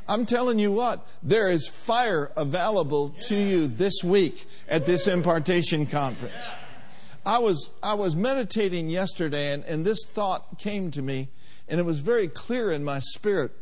I'm 0.06 0.26
telling 0.26 0.60
you 0.60 0.70
what, 0.70 1.08
there 1.24 1.50
is 1.50 1.66
fire 1.66 2.30
available 2.36 3.16
to 3.22 3.34
you 3.34 3.66
this 3.66 4.04
week 4.04 4.46
at 4.68 4.86
this 4.86 5.08
impartation 5.08 5.86
conference. 5.86 6.52
I 7.24 7.38
was, 7.38 7.70
I 7.82 7.94
was 7.94 8.16
meditating 8.16 8.88
yesterday 8.88 9.52
and, 9.52 9.64
and 9.64 9.84
this 9.84 10.06
thought 10.06 10.58
came 10.58 10.90
to 10.92 11.02
me 11.02 11.28
and 11.68 11.78
it 11.78 11.84
was 11.84 12.00
very 12.00 12.28
clear 12.28 12.72
in 12.72 12.84
my 12.84 12.98
spirit. 12.98 13.52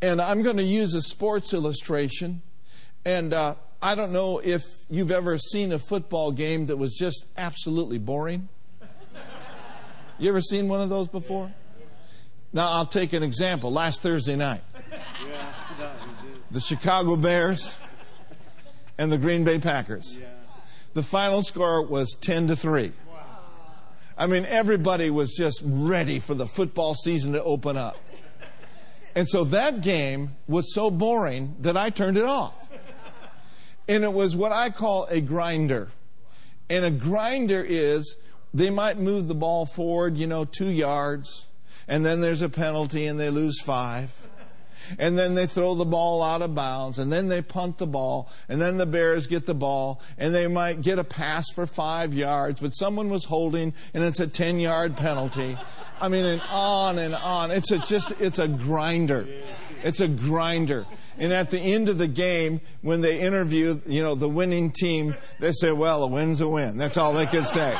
And 0.00 0.20
I'm 0.20 0.42
going 0.42 0.58
to 0.58 0.62
use 0.62 0.94
a 0.94 1.02
sports 1.02 1.52
illustration. 1.52 2.42
And 3.04 3.32
uh, 3.32 3.56
I 3.82 3.94
don't 3.94 4.12
know 4.12 4.38
if 4.38 4.62
you've 4.88 5.10
ever 5.10 5.38
seen 5.38 5.72
a 5.72 5.78
football 5.78 6.30
game 6.30 6.66
that 6.66 6.76
was 6.76 6.94
just 6.94 7.26
absolutely 7.36 7.98
boring. 7.98 8.48
You 10.18 10.28
ever 10.28 10.40
seen 10.40 10.68
one 10.68 10.80
of 10.80 10.88
those 10.88 11.08
before? 11.08 11.52
Now, 12.52 12.70
I'll 12.70 12.86
take 12.86 13.12
an 13.12 13.22
example. 13.22 13.70
Last 13.70 14.00
Thursday 14.00 14.34
night, 14.34 14.62
the 16.50 16.60
Chicago 16.60 17.14
Bears 17.16 17.76
and 18.96 19.12
the 19.12 19.18
Green 19.18 19.44
Bay 19.44 19.58
Packers. 19.58 20.18
The 20.94 21.02
final 21.02 21.42
score 21.42 21.84
was 21.84 22.16
10 22.20 22.48
to 22.48 22.56
3. 22.56 22.92
I 24.16 24.26
mean, 24.26 24.46
everybody 24.46 25.10
was 25.10 25.32
just 25.32 25.62
ready 25.64 26.18
for 26.18 26.34
the 26.34 26.46
football 26.46 26.94
season 26.94 27.32
to 27.32 27.42
open 27.42 27.76
up. 27.76 27.96
And 29.14 29.28
so 29.28 29.44
that 29.44 29.80
game 29.80 30.30
was 30.46 30.74
so 30.74 30.90
boring 30.90 31.56
that 31.60 31.76
I 31.76 31.90
turned 31.90 32.16
it 32.16 32.24
off. 32.24 32.70
And 33.88 34.04
it 34.04 34.12
was 34.12 34.36
what 34.36 34.52
I 34.52 34.70
call 34.70 35.06
a 35.06 35.20
grinder. 35.20 35.88
And 36.68 36.84
a 36.84 36.90
grinder 36.90 37.64
is 37.66 38.16
they 38.52 38.70
might 38.70 38.98
move 38.98 39.28
the 39.28 39.34
ball 39.34 39.66
forward, 39.66 40.16
you 40.16 40.26
know, 40.26 40.44
two 40.44 40.70
yards, 40.70 41.46
and 41.86 42.04
then 42.04 42.20
there's 42.20 42.42
a 42.42 42.48
penalty 42.48 43.06
and 43.06 43.18
they 43.18 43.30
lose 43.30 43.60
five. 43.60 44.12
And 44.98 45.18
then 45.18 45.34
they 45.34 45.46
throw 45.46 45.74
the 45.74 45.84
ball 45.84 46.22
out 46.22 46.42
of 46.42 46.54
bounds, 46.54 46.98
and 46.98 47.12
then 47.12 47.28
they 47.28 47.42
punt 47.42 47.78
the 47.78 47.86
ball, 47.86 48.30
and 48.48 48.60
then 48.60 48.78
the 48.78 48.86
Bears 48.86 49.26
get 49.26 49.46
the 49.46 49.54
ball, 49.54 50.00
and 50.16 50.34
they 50.34 50.46
might 50.46 50.80
get 50.80 50.98
a 50.98 51.04
pass 51.04 51.46
for 51.54 51.66
five 51.66 52.14
yards, 52.14 52.60
but 52.60 52.70
someone 52.70 53.10
was 53.10 53.24
holding, 53.24 53.74
and 53.94 54.04
it's 54.04 54.20
a 54.20 54.26
10 54.26 54.60
yard 54.60 54.96
penalty. 54.96 55.56
I 56.00 56.08
mean, 56.08 56.24
and 56.24 56.42
on 56.48 56.98
and 56.98 57.14
on. 57.14 57.50
It's 57.50 57.70
a, 57.70 57.78
just, 57.78 58.12
it's 58.20 58.38
a 58.38 58.48
grinder. 58.48 59.26
It's 59.82 60.00
a 60.00 60.08
grinder. 60.08 60.86
And 61.18 61.32
at 61.32 61.50
the 61.50 61.58
end 61.58 61.88
of 61.88 61.98
the 61.98 62.06
game, 62.06 62.60
when 62.82 63.00
they 63.00 63.20
interview, 63.20 63.80
you 63.86 64.02
know, 64.02 64.14
the 64.14 64.28
winning 64.28 64.70
team, 64.70 65.16
they 65.40 65.52
say, 65.52 65.72
well, 65.72 66.02
a 66.04 66.06
win's 66.06 66.40
a 66.40 66.48
win. 66.48 66.78
That's 66.78 66.96
all 66.96 67.12
they 67.12 67.26
could 67.26 67.46
say. 67.46 67.76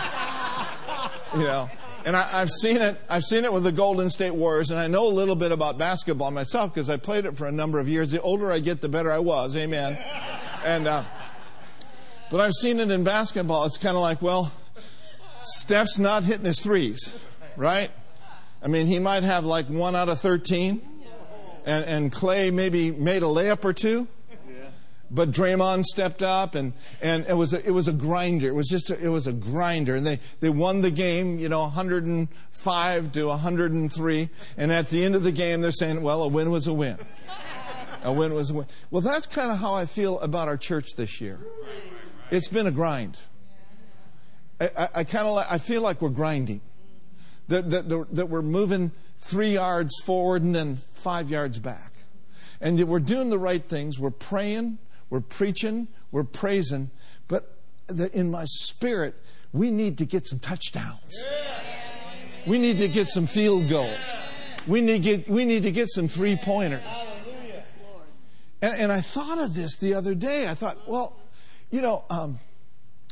You 1.35 1.41
know. 1.41 1.71
And 2.05 2.17
I, 2.17 2.41
have 2.41 2.51
seen 2.51 2.79
it. 2.79 3.01
I've 3.09 3.25
seen 3.25 3.45
it 3.45 3.53
with 3.53 3.65
the 3.65 3.73
Golden 3.73 4.09
State 4.09 4.35
Warriors, 4.35 4.71
and 4.71 4.81
I 4.81 4.87
know 4.87 5.07
a 5.07 5.13
little 5.13 5.37
bit 5.37 5.53
about 5.53 5.79
basketball 5.79 6.31
myself 6.31 6.73
because 6.73 6.89
I 6.89 6.97
played 6.97 7.27
it 7.27 7.37
for 7.37 7.47
a 7.47 7.53
number 7.53 7.79
of 7.79 7.89
years. 7.89 8.11
The 8.11 8.21
older 8.23 8.51
I 8.51 8.61
get, 8.61 8.81
the 8.81 8.89
better 8.89 9.11
I 9.11 9.19
was. 9.19 9.57
Amen. 9.57 9.99
And 10.65 10.87
uh, 10.87 11.05
but 12.31 12.41
I've 12.41 12.53
seen 12.53 12.81
it 12.81 12.91
in 12.91 13.05
basketball. 13.05 13.65
It's 13.65 13.79
kind 13.79 13.97
of 13.97 14.03
like, 14.03 14.23
well, 14.23 14.53
Steph's 15.43 15.99
not 15.99 16.25
hitting 16.25 16.47
his 16.47 16.61
threes, 16.61 17.19
right? 17.57 17.91
I 18.63 18.69
mean, 18.69 18.87
he 18.87 18.99
might 18.99 19.23
have 19.23 19.45
like 19.45 19.67
one 19.67 19.95
out 19.95 20.09
of 20.09 20.21
thirteen 20.21 20.81
and, 21.69 21.85
and 21.85 22.13
Clay 22.13 22.51
maybe 22.51 22.91
made 22.91 23.23
a 23.23 23.27
layup 23.27 23.65
or 23.65 23.73
two. 23.73 24.09
But 25.11 25.31
Draymond 25.31 25.85
stepped 25.85 26.23
up, 26.23 26.55
and, 26.55 26.75
and 27.01 27.27
it 27.27 27.35
was 27.35 27.55
a, 27.55 27.67
it 27.67 27.71
was 27.71 27.89
a 27.89 27.93
grinder. 27.93 28.49
It 28.49 28.55
was 28.55 28.69
just 28.69 28.91
a, 28.91 29.03
it 29.03 29.09
was 29.09 29.27
a 29.27 29.33
grinder, 29.33 29.97
and 29.97 30.07
they, 30.07 30.21
they 30.41 30.51
won 30.51 30.83
the 30.83 30.91
game, 30.91 31.39
you 31.39 31.49
know, 31.49 31.63
105 31.63 33.13
to 33.13 33.25
103. 33.27 34.29
And 34.57 34.73
at 34.73 34.89
the 34.91 35.05
end 35.05 35.15
of 35.15 35.23
the 35.23 35.33
game, 35.33 35.63
they're 35.63 35.73
saying, 35.73 36.03
"Well, 36.03 36.23
a 36.23 36.29
win 36.29 36.51
was 36.51 36.67
a 36.67 36.75
win. 36.75 36.99
A 38.03 38.13
win 38.13 38.35
was 38.35 38.51
a 38.51 38.55
win." 38.55 38.67
Well, 38.91 39.03
that's 39.03 39.27
kind 39.27 39.51
of 39.51 39.59
how 39.59 39.75
I 39.75 39.87
feel 39.87 40.21
about 40.21 40.49
our 40.49 40.59
church 40.59 40.95
this 40.97 41.21
year. 41.21 41.39
It's 42.31 42.49
been 42.49 42.67
a 42.67 42.71
grind. 42.71 43.17
I, 44.61 44.71
I, 44.77 44.89
I 44.97 45.05
kind 45.05 45.27
of 45.27 45.35
like, 45.35 45.51
I 45.51 45.59
feel 45.59 45.83
like 45.83 46.03
we're 46.03 46.11
grinding 46.11 46.61
that, 47.49 47.71
that, 47.71 48.15
that 48.15 48.29
we're 48.29 48.43
moving 48.43 48.93
three 49.17 49.55
yards 49.55 49.93
forward 50.05 50.43
and 50.43 50.55
then 50.55 50.77
five 50.93 51.31
yards 51.31 51.59
back. 51.59 51.93
And 52.61 52.79
that 52.79 52.87
we're 52.87 53.01
doing 53.01 53.31
the 53.31 53.39
right 53.39 53.65
things. 53.65 53.99
We're 53.99 54.11
praying, 54.11 54.79
we're 55.11 55.21
preaching, 55.21 55.89
we're 56.11 56.25
praising. 56.25 56.91
But 57.29 57.59
the, 57.87 58.15
in 58.17 58.31
my 58.31 58.45
spirit, 58.47 59.15
we 59.53 59.71
need 59.71 59.99
to 59.99 60.07
get 60.07 60.27
some 60.27 60.39
touchdowns. 60.39 61.25
We 62.47 62.59
need 62.59 62.79
to 62.79 62.89
get 62.89 63.09
some 63.09 63.27
field 63.27 63.69
goals. 63.69 64.19
We 64.67 64.81
need 64.81 65.05
to 65.05 65.17
get, 65.17 65.29
we 65.29 65.45
need 65.45 65.63
to 65.63 65.71
get 65.71 65.89
some 65.89 66.09
three 66.09 66.37
pointers. 66.37 66.83
And, 68.61 68.75
and, 68.75 68.93
I 68.93 69.01
thought 69.01 69.39
of 69.39 69.55
this 69.55 69.79
the 69.79 69.95
other 69.95 70.15
day. 70.15 70.49
I 70.49 70.55
thought, 70.55 70.89
well, 70.89 71.17
you 71.71 71.81
know, 71.81 72.05
um, 72.11 72.41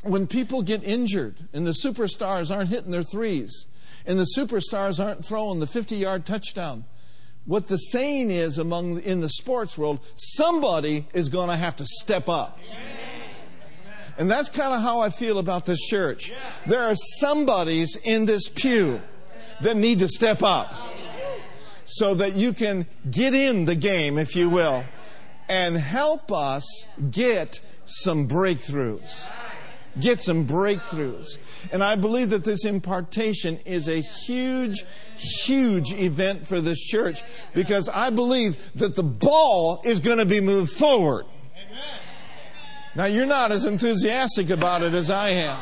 when 0.03 0.27
people 0.27 0.63
get 0.63 0.83
injured 0.83 1.49
and 1.53 1.67
the 1.67 1.77
superstars 1.85 2.55
aren't 2.55 2.69
hitting 2.71 2.91
their 2.91 3.05
threes, 3.05 3.67
and 4.07 4.19
the 4.19 4.27
superstars 4.37 5.05
aren't 5.05 5.25
throwing 5.25 5.61
the 5.61 5.67
50 5.67 5.97
yard 5.97 6.25
touchdown. 6.25 6.85
What 7.47 7.69
the 7.69 7.77
saying 7.77 8.31
is 8.31 8.59
among 8.59 9.01
in 9.03 9.21
the 9.21 9.29
sports 9.29 9.79
world, 9.79 10.01
somebody 10.17 11.07
is 11.15 11.29
going 11.29 11.49
to 11.49 11.57
have 11.57 11.77
to 11.77 11.87
step 11.87 12.29
up. 12.29 12.59
And 14.19 14.31
that's 14.31 14.49
kind 14.49 14.75
of 14.75 14.81
how 14.81 15.01
I 15.01 15.11
feel 15.11 15.39
about 15.39 15.65
this 15.65 15.81
church. 15.81 16.33
There 16.67 16.83
are 16.83 16.95
somebodies 16.95 17.97
in 18.03 18.25
this 18.25 18.49
pew 18.49 19.01
that 19.61 19.77
need 19.77 20.01
to 20.01 20.09
step 20.09 20.43
up 20.43 20.75
so 21.85 22.15
that 22.15 22.35
you 22.35 22.53
can 22.53 22.87
get 23.11 23.35
in 23.35 23.65
the 23.65 23.77
game, 23.77 24.19
if 24.19 24.35
you 24.35 24.49
will, 24.49 24.85
and 25.49 25.77
help 25.77 26.33
us 26.33 26.87
get 27.11 27.61
some 27.85 28.27
breakthroughs 28.27 29.31
get 30.01 30.21
some 30.21 30.47
breakthroughs. 30.47 31.39
And 31.73 31.83
I 31.83 31.97
believe 31.97 32.31
that 32.31 32.45
this 32.45 32.65
impartation 32.65 33.59
is 33.65 33.89
a 33.89 34.01
huge, 34.01 34.85
huge 35.17 35.93
event 35.93 36.47
for 36.47 36.61
this 36.61 36.81
church 36.81 37.23
because 37.55 37.89
I 37.89 38.11
believe 38.11 38.59
that 38.75 38.95
the 38.95 39.03
ball 39.03 39.81
is 39.85 40.01
going 40.01 40.19
to 40.19 40.27
be 40.27 40.41
moved 40.41 40.73
forward. 40.73 41.27
Now, 42.95 43.05
you're 43.05 43.27
not 43.27 43.53
as 43.53 43.67
enthusiastic 43.67 44.49
about 44.49 44.83
it 44.83 44.95
as 44.95 45.11
I 45.11 45.29
am. 45.29 45.59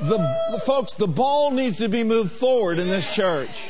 The, 0.00 0.62
folks, 0.64 0.94
the 0.94 1.06
ball 1.06 1.50
needs 1.50 1.76
to 1.78 1.88
be 1.88 2.02
moved 2.02 2.32
forward 2.32 2.78
in 2.78 2.88
this 2.88 3.14
church. 3.14 3.68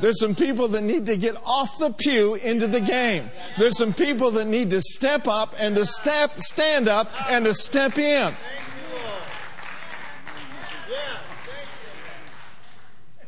There's 0.00 0.20
some 0.20 0.34
people 0.34 0.68
that 0.68 0.82
need 0.82 1.06
to 1.06 1.16
get 1.16 1.36
off 1.44 1.78
the 1.78 1.90
pew 1.90 2.34
into 2.34 2.66
the 2.66 2.80
game. 2.80 3.30
There's 3.58 3.78
some 3.78 3.92
people 3.92 4.30
that 4.32 4.46
need 4.46 4.70
to 4.70 4.82
step 4.82 5.28
up 5.28 5.54
and 5.58 5.74
to 5.76 5.86
step, 5.86 6.38
stand 6.38 6.88
up 6.88 7.10
and 7.30 7.44
to 7.44 7.54
step 7.54 7.96
in. 7.98 8.34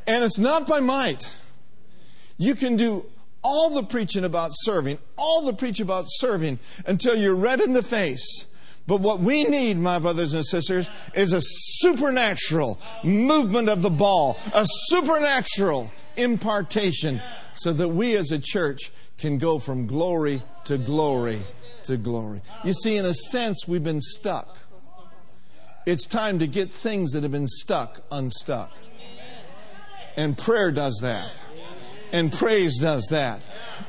And 0.06 0.22
it's 0.24 0.38
not 0.38 0.66
by 0.66 0.80
might. 0.80 1.36
You 2.38 2.54
can 2.54 2.76
do 2.76 3.06
all 3.42 3.70
the 3.70 3.82
preaching 3.82 4.24
about 4.24 4.50
serving, 4.54 4.98
all 5.16 5.42
the 5.42 5.52
preach 5.52 5.80
about 5.80 6.04
serving 6.08 6.58
until 6.86 7.14
you're 7.14 7.36
red 7.36 7.60
in 7.60 7.72
the 7.72 7.82
face. 7.82 8.46
But 8.86 9.00
what 9.00 9.20
we 9.20 9.44
need, 9.44 9.78
my 9.78 9.98
brothers 9.98 10.32
and 10.34 10.46
sisters, 10.46 10.88
is 11.14 11.32
a 11.32 11.40
supernatural 11.40 12.78
movement 13.02 13.68
of 13.68 13.82
the 13.82 13.90
ball, 13.90 14.38
a 14.54 14.64
supernatural 14.88 15.90
impartation, 16.16 17.20
so 17.54 17.72
that 17.72 17.88
we 17.88 18.16
as 18.16 18.30
a 18.30 18.38
church 18.38 18.92
can 19.18 19.38
go 19.38 19.58
from 19.58 19.86
glory 19.86 20.42
to 20.64 20.78
glory 20.78 21.40
to 21.84 21.96
glory. 21.96 22.42
You 22.64 22.72
see, 22.72 22.96
in 22.96 23.06
a 23.06 23.14
sense, 23.14 23.66
we've 23.66 23.82
been 23.82 24.00
stuck. 24.00 24.58
It's 25.84 26.06
time 26.06 26.38
to 26.40 26.46
get 26.46 26.70
things 26.70 27.12
that 27.12 27.22
have 27.22 27.32
been 27.32 27.46
stuck 27.48 28.02
unstuck. 28.10 28.72
And 30.16 30.36
prayer 30.36 30.72
does 30.72 30.98
that. 31.02 31.30
And 32.12 32.32
praise 32.32 32.78
does 32.78 33.06
that. 33.10 33.46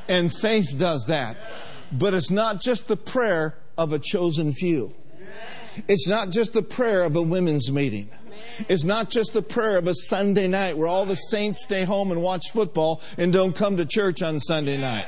And 0.08 0.32
faith 0.32 0.76
does 0.78 1.06
that. 1.06 1.36
But 1.92 2.14
it's 2.14 2.30
not 2.30 2.60
just 2.60 2.88
the 2.88 2.96
prayer 2.96 3.56
of 3.76 3.92
a 3.92 3.98
chosen 3.98 4.52
few. 4.52 4.94
It's 5.86 6.08
not 6.08 6.30
just 6.30 6.52
the 6.52 6.62
prayer 6.62 7.04
of 7.04 7.16
a 7.16 7.22
women's 7.22 7.70
meeting. 7.70 8.10
It's 8.68 8.84
not 8.84 9.10
just 9.10 9.32
the 9.32 9.42
prayer 9.42 9.78
of 9.78 9.86
a 9.86 9.94
Sunday 9.94 10.48
night 10.48 10.76
where 10.76 10.88
all 10.88 11.06
the 11.06 11.14
saints 11.14 11.62
stay 11.62 11.84
home 11.84 12.10
and 12.10 12.22
watch 12.22 12.50
football 12.52 13.00
and 13.16 13.32
don't 13.32 13.54
come 13.54 13.76
to 13.76 13.86
church 13.86 14.22
on 14.22 14.40
Sunday 14.40 14.78
night. 14.78 15.06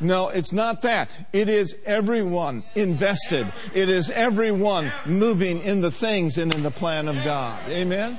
No, 0.00 0.28
it's 0.28 0.52
not 0.52 0.82
that. 0.82 1.10
It 1.32 1.48
is 1.48 1.76
everyone 1.84 2.64
invested. 2.74 3.52
It 3.74 3.88
is 3.88 4.10
everyone 4.10 4.92
moving 5.06 5.60
in 5.60 5.80
the 5.80 5.90
things 5.90 6.38
and 6.38 6.54
in 6.54 6.62
the 6.62 6.70
plan 6.70 7.08
of 7.08 7.16
God. 7.24 7.68
Amen? 7.68 8.18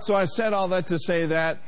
So 0.00 0.14
I 0.14 0.24
said 0.24 0.52
all 0.52 0.68
that 0.68 0.88
to 0.88 0.98
say 0.98 1.26
that 1.26 1.58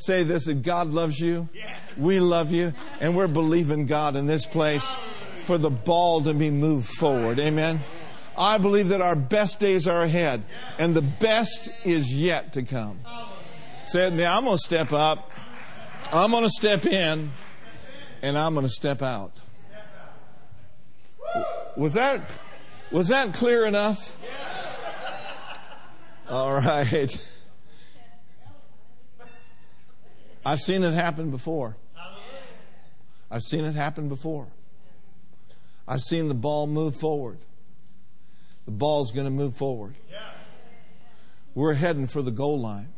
say 0.00 0.22
this 0.22 0.46
that 0.46 0.62
God 0.62 0.88
loves 0.88 1.18
you, 1.18 1.48
we 1.96 2.20
love 2.20 2.50
you, 2.50 2.72
and 3.00 3.16
we're 3.16 3.28
believing 3.28 3.86
God 3.86 4.16
in 4.16 4.26
this 4.26 4.46
place 4.46 4.96
for 5.44 5.58
the 5.58 5.70
ball 5.70 6.22
to 6.22 6.34
be 6.34 6.50
moved 6.50 6.88
forward. 6.88 7.38
Amen. 7.38 7.80
I 8.36 8.58
believe 8.58 8.88
that 8.88 9.00
our 9.00 9.16
best 9.16 9.60
days 9.60 9.86
are 9.86 10.02
ahead, 10.02 10.44
and 10.78 10.94
the 10.94 11.02
best 11.02 11.68
is 11.84 12.12
yet 12.12 12.54
to 12.54 12.62
come. 12.62 13.00
Say 13.82 14.10
me, 14.10 14.24
I'm 14.24 14.44
going 14.44 14.56
to 14.56 14.62
step 14.62 14.92
up, 14.92 15.30
I'm 16.12 16.30
going 16.30 16.44
to 16.44 16.50
step 16.50 16.86
in, 16.86 17.32
and 18.22 18.38
I'm 18.38 18.54
going 18.54 18.66
to 18.66 18.72
step 18.72 19.02
out. 19.02 19.32
Was 21.76 21.94
that 21.94 22.22
was 22.90 23.08
that 23.08 23.34
clear 23.34 23.66
enough? 23.66 24.16
All 26.28 26.54
right. 26.54 27.26
I've 30.44 30.60
seen 30.60 30.82
it 30.82 30.94
happen 30.94 31.30
before. 31.30 31.76
I've 33.30 33.42
seen 33.42 33.64
it 33.64 33.74
happen 33.74 34.08
before. 34.08 34.48
I've 35.86 36.00
seen 36.00 36.28
the 36.28 36.34
ball 36.34 36.66
move 36.66 36.96
forward. 36.96 37.38
The 38.64 38.72
ball's 38.72 39.12
going 39.12 39.26
to 39.26 39.30
move 39.30 39.56
forward. 39.56 39.94
We're 41.54 41.74
heading 41.74 42.06
for 42.06 42.22
the 42.22 42.30
goal 42.30 42.60
line. 42.60 42.88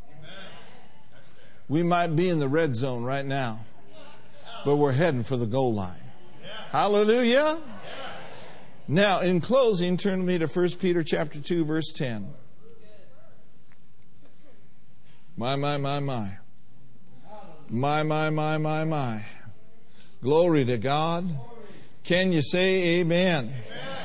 We 1.69 1.83
might 1.83 2.09
be 2.09 2.29
in 2.29 2.39
the 2.39 2.49
red 2.49 2.75
zone 2.75 3.03
right 3.03 3.25
now, 3.25 3.61
but 4.65 4.77
we're 4.77 4.93
heading 4.93 5.23
for 5.23 5.37
the 5.37 5.47
goal 5.47 5.73
line. 5.73 6.03
Hallelujah. 6.71 7.59
Now, 8.89 9.21
in 9.21 9.41
closing, 9.41 9.97
turn 9.97 10.19
with 10.19 10.29
me 10.29 10.39
to 10.39 10.47
1 10.47 10.71
Peter 10.81 11.03
chapter 11.03 11.41
2, 11.41 11.65
verse 11.65 11.93
10. 11.93 12.35
My, 15.37 15.57
my, 15.57 15.79
my, 15.79 16.01
my. 16.01 16.37
My, 17.75 18.03
my, 18.03 18.29
my, 18.29 18.59
my, 18.59 18.85
my. 18.85 19.25
Glory 20.23 20.67
to 20.67 20.77
God. 20.77 21.27
Can 22.05 22.31
you 22.31 22.43
say 22.43 23.01
amen? 23.01 23.47
amen? 23.47 23.97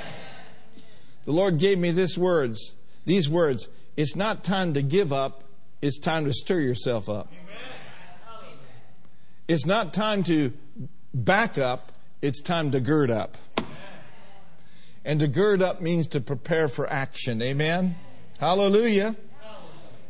The 1.25 1.33
Lord 1.33 1.59
gave 1.59 1.77
me 1.77 1.91
this 1.91 2.17
words, 2.17 2.73
these 3.03 3.27
words. 3.27 3.67
It's 3.97 4.15
not 4.15 4.45
time 4.45 4.73
to 4.75 4.81
give 4.81 5.11
up, 5.11 5.43
it's 5.81 5.99
time 5.99 6.23
to 6.23 6.33
stir 6.33 6.61
yourself 6.61 7.09
up. 7.09 7.27
Amen. 7.27 8.55
It's 9.49 9.65
not 9.65 9.93
time 9.93 10.23
to 10.23 10.53
back 11.13 11.57
up, 11.57 11.91
it's 12.21 12.41
time 12.41 12.71
to 12.71 12.79
gird 12.79 13.11
up. 13.11 13.35
Amen. 13.57 13.69
And 15.03 15.19
to 15.19 15.27
gird 15.27 15.61
up 15.61 15.81
means 15.81 16.07
to 16.07 16.21
prepare 16.21 16.69
for 16.69 16.89
action. 16.89 17.41
Amen. 17.41 17.97
Hallelujah. 18.39 19.17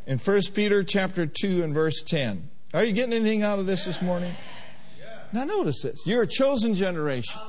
In 0.06 0.18
1 0.18 0.40
Peter 0.54 0.84
chapter 0.84 1.26
2 1.26 1.64
and 1.64 1.74
verse 1.74 2.04
10. 2.04 2.50
Are 2.74 2.84
you 2.84 2.92
getting 2.92 3.14
anything 3.14 3.42
out 3.42 3.58
of 3.58 3.66
this 3.66 3.86
this 3.86 4.02
morning? 4.02 4.34
Now 5.32 5.44
notice 5.44 5.82
this. 5.82 6.06
You're 6.06 6.22
a 6.22 6.26
chosen 6.26 6.74
generation. 6.74 7.40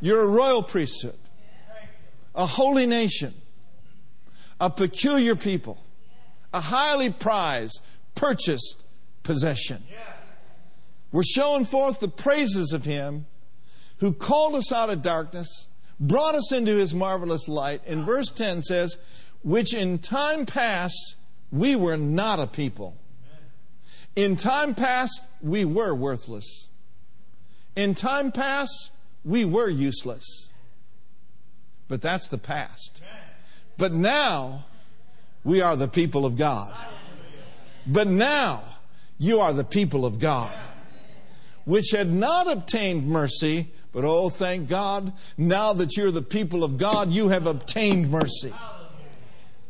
You're 0.00 0.22
a 0.22 0.28
royal 0.28 0.62
priesthood, 0.62 1.18
a 2.34 2.46
holy 2.46 2.86
nation, 2.86 3.34
a 4.60 4.70
peculiar 4.70 5.36
people, 5.36 5.84
a 6.52 6.60
highly 6.60 7.10
prized, 7.10 7.80
purchased 8.14 8.84
possession. 9.22 9.82
We're 11.12 11.22
showing 11.22 11.64
forth 11.64 12.00
the 12.00 12.08
praises 12.08 12.72
of 12.72 12.84
Him 12.84 13.26
who 13.98 14.12
called 14.12 14.54
us 14.54 14.72
out 14.72 14.90
of 14.90 15.02
darkness, 15.02 15.66
brought 15.98 16.34
us 16.34 16.52
into 16.52 16.76
His 16.76 16.94
marvelous 16.94 17.48
light. 17.48 17.80
And 17.86 18.04
verse 18.04 18.30
10 18.30 18.62
says, 18.62 18.98
which 19.42 19.72
in 19.72 19.98
time 19.98 20.46
past 20.46 21.16
we 21.50 21.76
were 21.76 21.96
not 21.96 22.38
a 22.40 22.46
people. 22.46 22.96
In 24.18 24.36
time 24.36 24.74
past, 24.74 25.22
we 25.40 25.64
were 25.64 25.94
worthless. 25.94 26.66
In 27.76 27.94
time 27.94 28.32
past, 28.32 28.90
we 29.24 29.44
were 29.44 29.68
useless. 29.68 30.48
But 31.86 32.02
that's 32.02 32.26
the 32.26 32.36
past. 32.36 33.00
But 33.76 33.92
now, 33.92 34.66
we 35.44 35.60
are 35.62 35.76
the 35.76 35.86
people 35.86 36.26
of 36.26 36.36
God. 36.36 36.76
But 37.86 38.08
now, 38.08 38.64
you 39.18 39.38
are 39.38 39.52
the 39.52 39.62
people 39.62 40.04
of 40.04 40.18
God, 40.18 40.58
which 41.64 41.92
had 41.92 42.12
not 42.12 42.50
obtained 42.50 43.06
mercy, 43.06 43.70
but 43.92 44.04
oh, 44.04 44.30
thank 44.30 44.68
God, 44.68 45.12
now 45.36 45.72
that 45.74 45.96
you're 45.96 46.10
the 46.10 46.22
people 46.22 46.64
of 46.64 46.76
God, 46.76 47.12
you 47.12 47.28
have 47.28 47.46
obtained 47.46 48.10
mercy. 48.10 48.52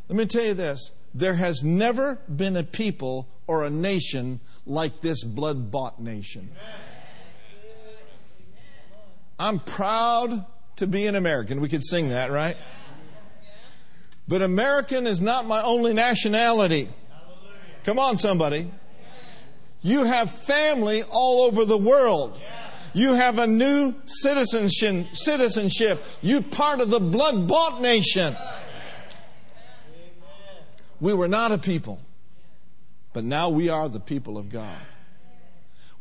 Let 0.08 0.16
me 0.16 0.24
tell 0.24 0.44
you 0.44 0.54
this 0.54 0.90
there 1.14 1.34
has 1.34 1.62
never 1.62 2.16
been 2.34 2.56
a 2.56 2.62
people 2.62 3.28
or 3.46 3.64
a 3.64 3.70
nation 3.70 4.40
like 4.66 5.00
this 5.00 5.24
blood 5.24 5.70
bought 5.70 6.00
nation. 6.00 6.50
I'm 9.38 9.60
proud 9.60 10.44
to 10.76 10.86
be 10.86 11.06
an 11.06 11.14
American. 11.14 11.60
We 11.60 11.68
could 11.68 11.84
sing 11.84 12.10
that, 12.10 12.30
right? 12.30 12.56
But 14.26 14.42
American 14.42 15.06
is 15.06 15.20
not 15.20 15.46
my 15.46 15.62
only 15.62 15.94
nationality. 15.94 16.88
Come 17.84 17.98
on, 17.98 18.18
somebody. 18.18 18.70
You 19.80 20.04
have 20.04 20.30
family 20.30 21.02
all 21.04 21.42
over 21.42 21.64
the 21.64 21.78
world. 21.78 22.38
You 22.92 23.14
have 23.14 23.38
a 23.38 23.46
new 23.46 23.94
citizenship. 24.06 25.14
Citizenship. 25.14 26.02
You 26.20 26.42
part 26.42 26.80
of 26.80 26.90
the 26.90 27.00
blood 27.00 27.46
bought 27.48 27.80
nation. 27.80 28.36
We 31.00 31.12
were 31.14 31.28
not 31.28 31.52
a 31.52 31.58
people, 31.58 32.00
but 33.12 33.24
now 33.24 33.48
we 33.48 33.68
are 33.68 33.88
the 33.88 34.00
people 34.00 34.36
of 34.36 34.50
God. 34.50 34.80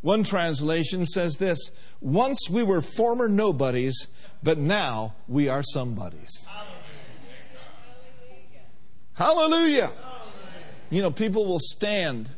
One 0.02 0.24
translation 0.24 1.06
says 1.06 1.36
this 1.36 1.72
Once 2.02 2.50
we 2.50 2.64
were 2.64 2.82
former 2.82 3.28
nobodies, 3.28 4.08
but 4.44 4.58
now 4.58 5.16
we 5.28 5.50
are 5.50 5.64
somebodies. 5.64 6.48
Hallelujah. 9.14 9.90
Hallelujah. 9.90 9.90
You 10.90 11.02
know, 11.02 11.12
people 11.12 11.46
will 11.46 11.60
stand 11.60 12.30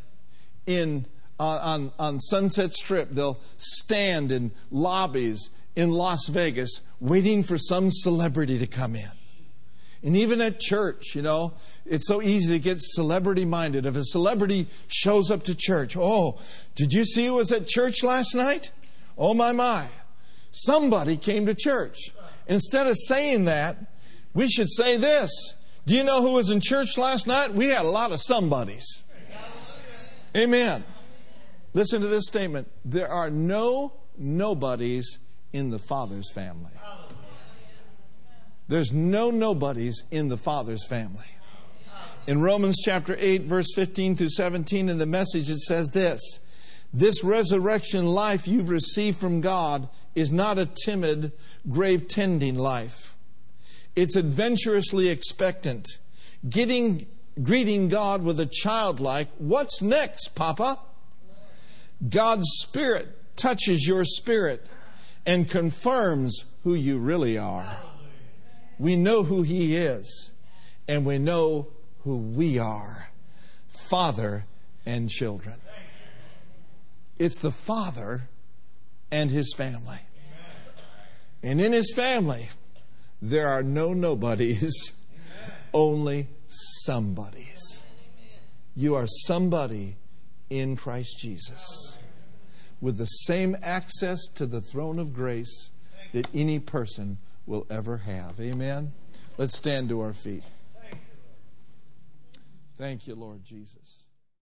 in 0.66 1.06
on, 1.40 1.92
on 2.00 2.20
Sunset 2.20 2.74
Strip. 2.74 3.12
They'll 3.12 3.40
stand 3.58 4.32
in 4.32 4.52
lobbies 4.72 5.52
in 5.76 5.92
Las 5.92 6.28
Vegas 6.28 6.82
waiting 7.00 7.44
for 7.44 7.58
some 7.58 7.92
celebrity 7.92 8.58
to 8.60 8.68
come 8.68 8.96
in. 8.96 9.12
And 10.02 10.16
even 10.16 10.40
at 10.40 10.60
church, 10.60 11.14
you 11.14 11.22
know, 11.22 11.54
it's 11.86 12.08
so 12.08 12.22
easy 12.22 12.54
to 12.54 12.60
get 12.60 12.80
celebrity 12.80 13.44
minded. 13.44 13.86
If 13.86 13.96
a 13.98 14.04
celebrity 14.04 14.68
shows 14.88 15.30
up 15.30 15.44
to 15.44 15.56
church, 15.56 15.98
oh, 15.98 16.40
did 16.76 16.94
you 16.94 17.04
see 17.04 17.26
who 17.26 17.34
was 17.36 17.52
at 17.52 17.68
church 17.68 18.02
last 18.04 18.34
night? 18.34 18.72
Oh, 19.18 19.34
my, 19.34 19.52
my. 19.52 19.88
Somebody 20.52 21.18
came 21.18 21.46
to 21.46 21.54
church. 21.54 21.98
Instead 22.48 22.88
of 22.88 22.96
saying 22.98 23.46
that, 23.46 23.78
we 24.34 24.50
should 24.50 24.70
say 24.70 24.96
this 24.96 25.54
Do 25.86 25.96
you 25.96 26.04
know 26.04 26.22
who 26.22 26.34
was 26.34 26.50
in 26.50 26.62
church 26.62 26.98
last 26.98 27.28
night? 27.28 27.54
We 27.54 27.68
had 27.68 27.86
a 27.86 27.90
lot 27.90 28.12
of 28.12 28.22
somebodies. 28.22 29.04
Amen. 30.36 30.84
Listen 31.74 32.02
to 32.02 32.08
this 32.08 32.28
statement 32.28 32.70
there 32.86 33.10
are 33.10 33.30
no 33.30 33.94
nobodies 34.18 35.20
in 35.54 35.70
the 35.70 35.80
Father's 35.80 36.32
family. 36.32 36.72
There's 38.70 38.94
no 38.94 39.32
nobodies 39.32 40.04
in 40.12 40.30
the 40.30 40.38
Father's 40.38 40.86
family. 40.86 41.26
In 42.28 42.40
Romans 42.40 42.78
chapter 42.86 43.16
8, 43.18 43.42
verse 43.42 43.74
15 43.74 44.16
through 44.16 44.30
17, 44.30 44.90
in 44.90 45.00
the 45.00 45.08
message, 45.08 45.50
it 45.50 45.60
says 45.62 45.90
this 45.90 46.22
This 46.94 47.24
resurrection 47.24 48.06
life 48.06 48.48
you've 48.48 48.70
received 48.70 49.18
from 49.18 49.42
God 49.42 49.90
is 50.14 50.32
not 50.32 50.60
a 50.60 50.68
timid, 50.86 51.32
grave 51.68 52.08
tending 52.08 52.56
life. 52.56 53.16
It's 53.96 54.16
adventurously 54.16 55.10
expectant, 55.10 55.88
getting, 56.48 57.08
greeting 57.42 57.90
God 57.90 58.24
with 58.24 58.40
a 58.40 58.46
childlike, 58.46 59.30
What's 59.40 59.82
next, 59.82 60.36
Papa? 60.36 60.78
God's 62.08 62.48
Spirit 62.60 63.36
touches 63.36 63.88
your 63.88 64.04
spirit 64.04 64.64
and 65.26 65.50
confirms 65.50 66.46
who 66.64 66.76
you 66.76 67.00
really 67.00 67.36
are. 67.36 67.80
We 68.80 68.96
know 68.96 69.24
who 69.24 69.44
He 69.44 69.76
is, 69.76 70.32
and 70.88 71.06
we 71.06 71.20
know 71.20 71.68
who 72.04 72.18
we 72.18 72.58
are 72.58 73.10
Father 73.68 74.46
and 74.86 75.10
children. 75.10 75.56
It's 77.20 77.40
the 77.40 77.52
Father 77.52 78.30
and 79.12 79.30
His 79.30 79.54
family. 79.56 80.00
And 81.44 81.60
in 81.60 81.74
His 81.74 81.94
family, 81.94 82.50
there 83.22 83.50
are 83.50 83.64
no 83.64 83.94
nobodies, 83.94 84.94
only 85.74 86.30
somebodies. 86.48 87.84
You 88.76 88.96
are 88.96 89.08
somebody 89.26 89.98
in 90.50 90.78
Christ 90.78 91.18
Jesus 91.20 91.98
with 92.82 92.98
the 92.98 93.06
same 93.06 93.58
access 93.62 94.20
to 94.36 94.46
the 94.46 94.62
throne 94.62 95.00
of 95.00 95.14
grace 95.14 95.70
that 96.14 96.28
any 96.34 96.60
person 96.60 97.18
will 97.50 97.66
ever 97.70 97.98
have. 97.98 98.40
Amen. 98.40 98.94
Let's 99.38 99.58
stand 99.58 99.90
to 99.90 100.00
our 100.02 100.14
feet. 100.14 100.44
Thank 102.78 103.08
you, 103.08 103.16
Lord 103.16 103.44
Jesus. 103.44 103.99